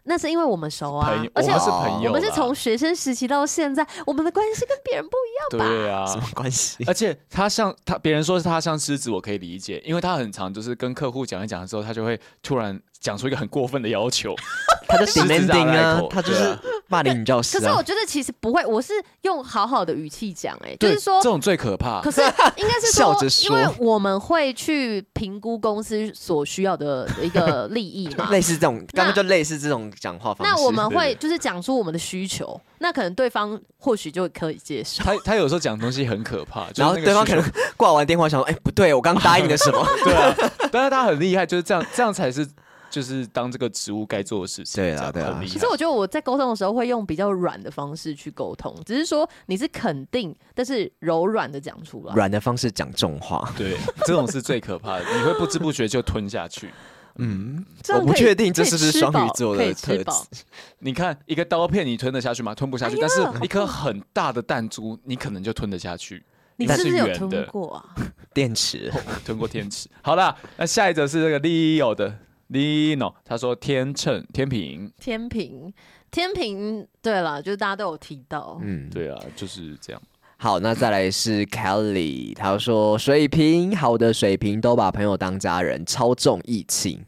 [0.06, 5.70] 那是因为我们熟啊，而且是朋友，我们是从学生时期到现在，我们的关系跟别人不一样吧？
[5.70, 6.84] 对啊，什么关系？
[6.86, 14.36] 而且他像他，别人说是他像狮子，我可以理解，因为他很常就是跟客户讲一讲的时候，他就会突然讲出一个很过分的要求，
[14.90, 16.60] 他就 demanding 啊，他就是。
[16.94, 22.00] 骂你女教师，可是我觉得其实不会，我是用好好的语气讲，哎，就是说这种最可怕。
[22.02, 22.22] 可是
[22.56, 30.54] 应该是说，因为我们会去评估公司所需要的一个利益嘛， 类似这种，刚刚就类似这种讲话方式。
[30.54, 35.02] 那我们会就是讲出我们的需求，那可能对方或许就可以接受。
[35.06, 37.44] 他他有时候讲东西很可怕，然后对方可能
[37.76, 39.84] 挂完电话想说，哎，不对，我刚答应了什么？
[40.06, 40.36] 对啊，
[40.72, 42.48] 但是他很厉害，就是这样，这样才是。
[42.94, 44.80] 就是当这个职务该做的事情。
[44.80, 45.42] 对啊，对啊。
[45.48, 52.14] 其实我觉得我在沟通的时候会用比较软的方式去沟通，只是说你是肯定，但是柔软的讲出来。
[52.14, 53.76] 软的方式讲重话，对，
[54.06, 56.70] 这种是最可怕的，你会不知不觉就吞下去。
[57.18, 57.66] 嗯，
[57.96, 60.44] 我不确定这是不是双鱼座的特质。
[60.78, 62.54] 你看一个刀片，你吞得下去吗？
[62.54, 62.98] 吞不下去。
[63.02, 66.24] 但是一颗很大的弹珠，你可能就吞得下去。
[66.58, 67.96] 你是不是有吞过啊？
[68.32, 68.94] 电池，
[69.26, 69.90] 吞过电池。
[70.04, 72.16] 好啦，那下一则是这个 Leo 的。
[72.50, 75.74] Lino，他说天秤天平天平
[76.12, 80.02] 天平，对了，就是大家都有提到，嗯，对啊，就是这样。
[80.38, 87.00] 好，那再来是 Kelly，他说水瓶，好的水平都把朋友当家人，超重义气。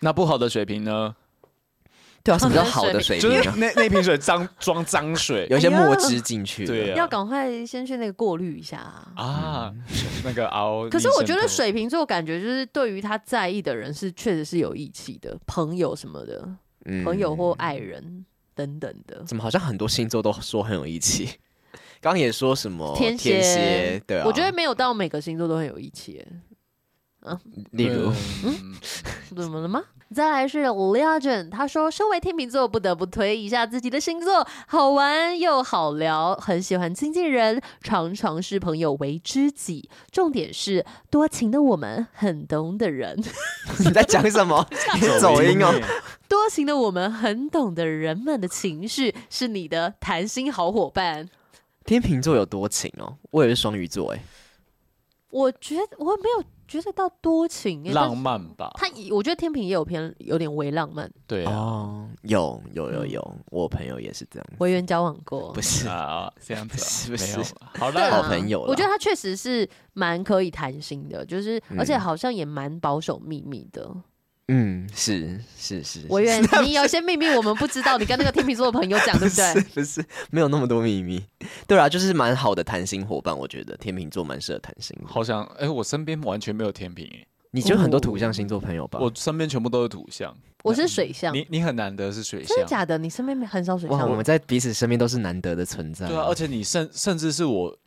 [0.00, 1.14] 那不好的水平呢？
[2.28, 3.30] 对啊，什么叫好的水瓶？
[3.30, 9.12] 就是那那瓶水脏装脏水，有一些墨汁进去，对，要赶快先去那个过滤一下啊。
[9.16, 9.74] 啊
[10.22, 10.86] 那个熬。
[10.90, 16.46] 可是我觉得水瓶座感觉就是对于他在意的人是确实是有义气的，朋友什么的，
[17.02, 19.24] 朋友或爱人等等的。
[19.24, 21.30] 怎么好像很多星座都说很有义气？
[22.00, 24.00] 刚刚也说什么天蝎？
[24.06, 26.22] 对啊，我觉得没有到每个星座都很有义气。
[27.28, 27.38] 啊，
[27.72, 28.12] 例如，
[28.44, 28.74] 嗯，
[29.36, 29.84] 怎么了吗？
[30.14, 39.90] 再来是 Legend，他说，身为天秤座，不得不推一下自己的星座，好玩又好聊，很喜欢亲近人，常常视朋友为知己。
[40.10, 43.22] 重点是多情的我们很懂的人。
[43.84, 44.66] 你在讲什么？
[44.98, 45.78] 你走音哦。
[46.26, 51.28] 多情的我们很懂得人们的情绪，是你的谈心好伙伴。
[51.84, 53.16] 天秤座有多情哦？
[53.30, 54.20] 我也是双鱼座哎。
[55.30, 56.44] 我觉得我没有。
[56.68, 58.70] 觉得到多情，浪漫吧？
[58.74, 61.10] 他，我觉得天平也有偏有点微浪漫。
[61.26, 64.46] 对啊，有有有有，我朋友也是这样。
[64.58, 67.54] 委员交往过，不是啊，这样子是不是？
[67.78, 68.60] 好的，好朋友。
[68.60, 73.90] 我觉得他确实是蛮可以谈心的，就是而且好像也蛮保守秘密的。
[74.48, 79.62] 嗯， 是是是，我愿你有些秘密我们不知道，你跟那个天秤座的朋友讲对不 对？
[79.74, 81.22] 不是，没有那么多秘密。
[81.66, 84.96] 对啊，就是蛮好的谈心伙伴，我觉得天秤座蛮适合谈心。
[85.04, 88.98] 好像，哎，我身边完全没有天秤，哎，你就很多土象星座朋友吧？
[89.00, 90.34] 我身边全部都是土象，
[90.64, 91.34] 我是水象。
[91.34, 92.96] 你你很难得是水象，真的假的？
[92.96, 94.08] 你身边很少水象？
[94.10, 96.08] 我们在彼此身边都是难得的存在。
[96.08, 97.78] 对啊，而且你甚甚至是我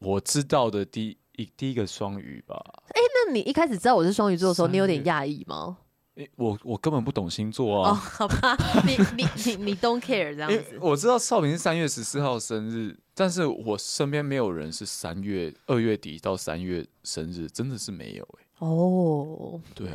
[0.00, 2.60] 我知道的第一第一个双鱼吧？
[2.88, 5.76] 哎，那你一开始知道我是双鱼座的时候，你有点讶异吗？
[6.36, 7.90] 我我根本不懂星座啊！
[7.90, 8.56] 哦，好吧，
[8.86, 10.78] 你你你你 don't care 这样子。
[10.80, 18.44] 我知道少平是三月十四号生日，但是我身边没有人是三月二月底到三月生日，真的是没有哎。
[18.58, 19.94] 哦，对啊。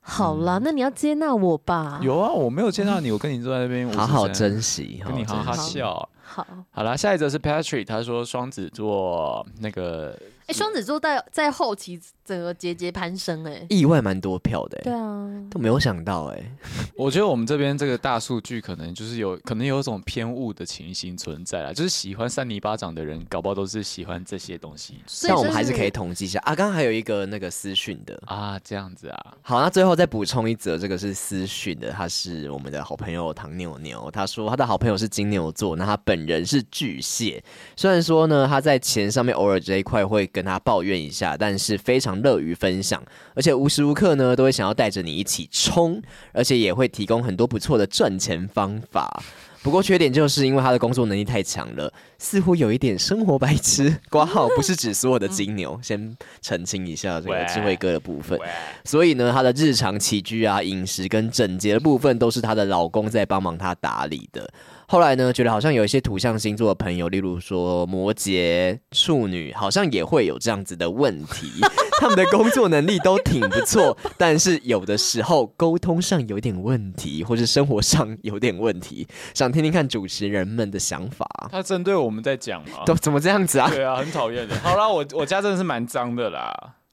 [0.00, 2.00] 好啦，那你要接纳我吧。
[2.02, 6.08] 有啊，我没有接纳你，我跟你坐在那边， 好好珍惜，跟你好好笑。
[6.22, 10.18] 好，好啦，下一则是 Patrick，他说双子座那个。
[10.46, 16.42] 哎，双子座在在后期整个节节攀升，哎，意外蛮多票的，对啊，都没有想到，哎，
[16.96, 25.00] 我觉得我们这边这个大数据可能就是有 可能有一种偏误的情形存在啊，就是喜欢扇你巴掌的人，搞不好都是喜欢这些东西。
[25.26, 26.38] 但我们还是可以统计一下。
[26.40, 28.20] 啊，刚刚还有一个那个私讯的。
[28.26, 37.42] 啊，这样子啊，好，那最后再补充一则，这个是私讯的，他是我们的好朋友唐牛牛，他说他的好朋友是金牛座，那他本人是巨蟹，
[37.76, 43.02] 虽然说呢他在钱上面偶尔这一块会跟他抱怨一下，但是非常乐于分享，
[43.34, 46.02] 而且无时无刻呢都会想要带着你一起冲，
[46.32, 49.22] 而且也会提供很多不错的赚钱方法。
[49.62, 53.96] 不过缺点就是因为他的工作能力太强了，似乎有一点生活白痴。
[54.10, 58.36] 挂号不是指所有的金牛， 先澄清一下这个智慧哥的部分。
[58.84, 64.52] 所以呢，他的日常起居啊、饮食跟整洁的部分都是他的老公在帮忙他打理的。
[64.92, 71.50] 后来呢，觉得好像有一些土象星座的朋友，例如说摩羯、处女，好像也会有这样子的问题。
[71.98, 79.08] 他们的工作能力都挺不错， 但是有的时候沟通上有点问题，或是生活上有点问题。
[79.32, 81.26] 想听听看主持人们的想法。
[81.50, 82.82] 他针对我们在讲吗？
[82.84, 83.70] 都怎么这样子啊？
[83.70, 84.54] 对啊，很讨厌的。
[84.58, 86.52] 好啦，我我家真的是蛮脏的啦。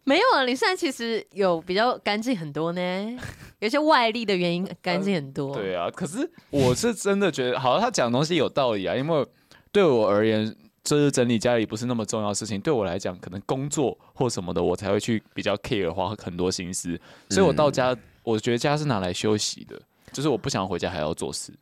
[0.09, 2.81] 没有啊，你现在其实有比较干净很多呢，
[3.59, 5.53] 有些外力的原因干净很多。
[5.53, 5.61] 呃。
[5.61, 9.27] 对啊，可是我是真的觉得，好像他讲的东西有道理啊，因为
[9.71, 12.59] 对我而言，就是整理家里不是那么重要的事情。
[12.59, 16.99] 对我来讲，可能工作或什么的，我才会去比较 care，花很多心思。
[17.29, 19.79] 所以我到家，嗯、我觉得家是拿来休息的，
[20.11, 21.53] 就是我不想回家还要做事。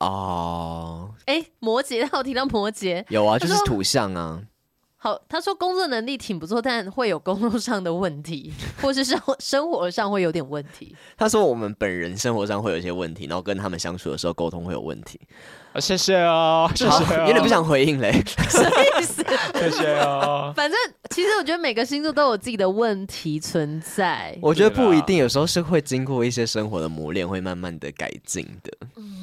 [0.00, 4.42] 哦，哎，摩羯，他有提到摩羯，有啊，就是土象啊。
[5.04, 8.50] 好，他说工作能力挺不错，但会有工作上的问题，
[8.80, 10.96] 或是生生活上会有点问题。
[11.14, 15.20] 他说我们本人生活上会有一些问题，然后跟他们相处的时候沟通会有问题。
[15.74, 18.12] 啊，谢谢哦，谢谢哦，有点不想回应嘞，
[18.48, 18.70] 什么
[19.00, 19.24] 意思？
[19.58, 20.52] 谢谢哦。
[20.54, 20.78] 反正
[21.10, 24.38] 其实我觉得每个星座都有自己的问题存在。
[24.40, 28.72] 我觉得不一定，有时候是会经过一些生活的磨练，会慢慢的改进的。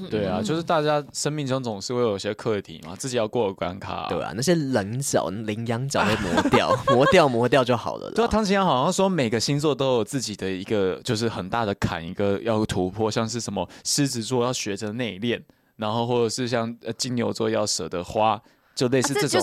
[0.09, 4.07] 对啊，就是大家生命中总是会有些课题嘛，自己要过的关卡。
[4.09, 8.11] 对啊，那些棱角、羚羊角会磨掉， 磨掉，磨掉就好了。
[8.11, 15.39] 对啊，唐綺阳好像说每个星座都有自己的一个就是很大的坎，一个要突破，像是什么狮子座要学着内敛，
[15.81, 18.39] 然后或者是像金牛座要舍得花，
[18.75, 19.41] 就类似这种。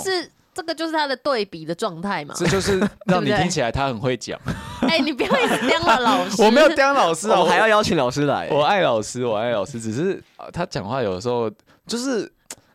[0.54, 4.36] 这个就是他的对比的状态嘛，这就是 让你听起来他很会讲。
[4.82, 8.48] 哎、欸，你不要一直刁了老师， 我没有刁老师啊，我还要邀请老师来。
[8.50, 10.20] 我爱老师，我爱老师，只是
[10.52, 11.48] 他讲话有的时候
[11.86, 12.28] 就是，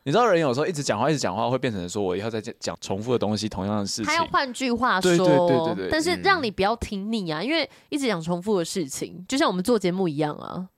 [0.03, 4.05] 你知道人有时候一直讲话一直讲话会变成说我以后再讲重复的东西，同样的事情。
[4.05, 10.69] 他要换句话说，对对对对对，但是让你不要听腻啊，嗯、因为一直讲重复的事情，就像我们做节目一样啊。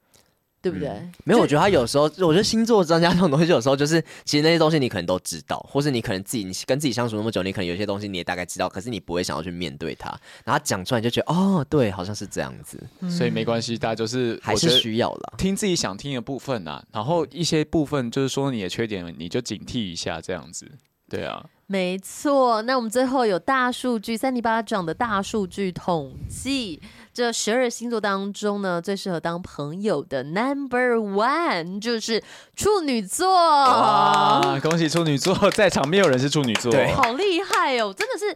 [0.66, 0.88] 对不对？
[0.88, 10.10] 嗯、没有，我觉得他有时候，我觉得星座专家这种东西，有时候就是，其实那些东西你可能都知道，或是你可能自己你跟自己相处那么久，你可能有些东西你也大概知道，可是你不会想要去面对它，
[10.44, 20.68] 然后讲出来就觉得，哦，对，好像是这样子，嗯、所以没关系，大家就是还是需要了，听自己想听的部分啊，然后一些部分就是说你的缺点，你就警惕一下，这样子，
[21.08, 21.46] 对啊。
[21.68, 26.80] 没错，那我们最后有大数据，三尼巴掌的大数据统计，
[27.16, 32.22] 这十二星座当中呢，最适合当朋友的 Number One 就是
[32.58, 33.34] 处女座。
[33.34, 38.36] 啊，恭喜处女座，在场没有人是处女座，对，好厉害哦，真的是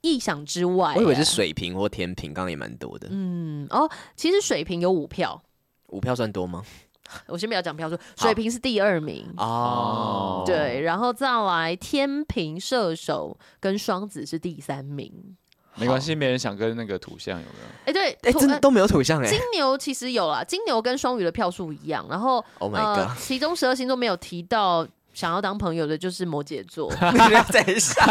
[0.00, 0.94] 意想之外。
[0.96, 3.08] 我以为是水瓶或天平，刚刚也蛮多的。
[3.10, 5.42] 嗯，哦，其实水瓶有五票，
[5.88, 6.62] 五票算多吗？
[7.26, 15.36] 我先不要讲票数，水瓶是第二名哦，对，然后再来天平、射手跟双子是第三名。
[15.76, 17.66] 没关系，没人想跟那个土象有没有？
[17.86, 19.28] 哎，对，哎，真的都没有土象哎。
[19.28, 24.86] 金牛其实有啦，金牛跟双鱼的票数一样，然后 Oh my God，其中十二星座没有提到。
[25.14, 26.90] 想要当朋友的就是摩羯座。
[27.00, 28.04] 等一下，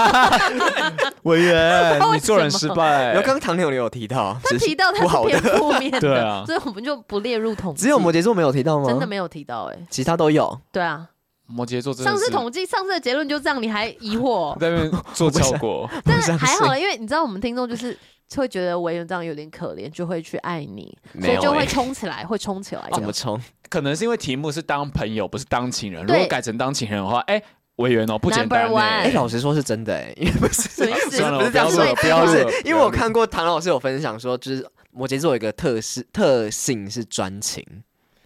[1.23, 3.13] 委员，你做人失败。
[3.13, 7.81] 有刚刚唐牛有提到，他提到他是偏负面的， 对啊，所以我们就不列入统计。
[7.81, 8.87] 只有摩羯座没有提到吗？
[8.87, 10.57] 真的没有提到哎，其他都有。
[10.71, 11.05] 对啊，
[11.47, 12.11] 摩羯座真的。
[12.11, 14.57] 上次统计，上次的结论就这样，你还疑惑？
[14.59, 17.97] 在那边做效果，但是还好了，因为你知道我们听众就是
[18.35, 22.89] 会觉得委员这样有点可怜，就会去爱你，所以就会冲起来，会冲起来。
[22.93, 23.39] 怎么冲？
[23.69, 26.05] 可能是因为题目是当朋友，不是当情人。
[26.05, 27.41] 如果改成当情人的话，哎。
[27.77, 29.09] 委员哦，不简单哎！
[29.15, 37.65] 老实说是真的哎，因为不是，不是这样说，不要是，因为我看过唐老师有分享说，就是摩羯座有一个特质特性是专情，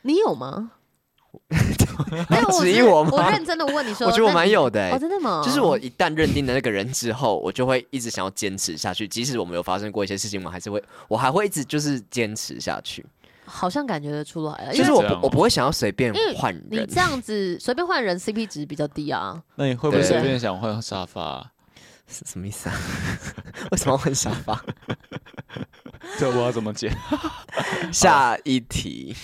[0.02, 0.72] 你有吗？
[2.60, 3.12] 质疑我吗？
[3.14, 5.42] 我认真的问你说，我觉得我蛮有的哎，真的吗？
[5.44, 13.06] 就是我一旦认定了那个人之后，我就会一直想要坚持下去，即使我们有发生过一些事情，我还是会，我还会一直就是坚持下去。
[13.46, 19.42] 好像感觉得出来了，其实我我不会想要随便换人你，这样子随便换人 CP 值比较低啊。
[19.56, 21.52] 那你会不会随便想换沙发啊？
[22.10, 22.76] 是什么意思啊？
[23.72, 24.62] 为什么要换沙发？
[26.20, 26.92] 这我要怎么解。
[27.92, 29.16] 下一题，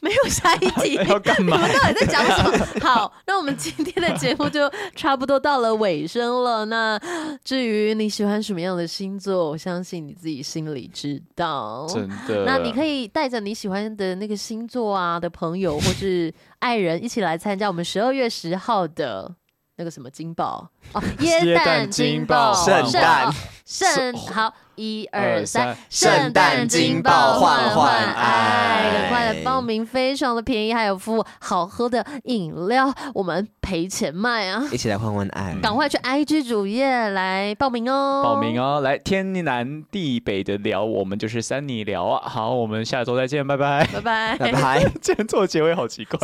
[0.00, 1.56] 没有下一题，要干嘛？
[1.68, 2.66] 到底在讲什么？
[2.80, 6.64] 好，那我们今天的节目就差不多到了尾声了。
[6.66, 7.00] 那
[7.42, 11.86] 至于你喜欢什么样的星座，我相信你自己心里知道。
[11.88, 12.44] 真的。
[12.44, 19.34] 那你可以带着你喜欢的那个星座啊的朋友或是爱人一起来参加我们十二月十号的
[19.76, 23.30] 那个什么金宝哦， 耶诞金宝圣诞
[23.64, 34.62] 圣好一二三，圣诞金宝换换爱很快来报名，非常的便宜，还有附好喝的饮料，我们赔钱卖啊！
[34.70, 38.22] 一起来换换爱，赶快去 IG 主页来报名哦！
[38.22, 38.80] 报名哦！
[38.80, 42.28] 来天南地北的聊，我们就是三你聊啊！
[42.28, 44.84] 好，我们下周再见，拜拜，拜拜， 拜拜。
[45.02, 46.18] 今天做的结尾好奇怪，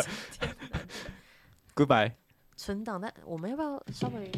[1.74, 2.21] Goodbye。
[2.62, 4.30] 存档，但我们要不要稍微？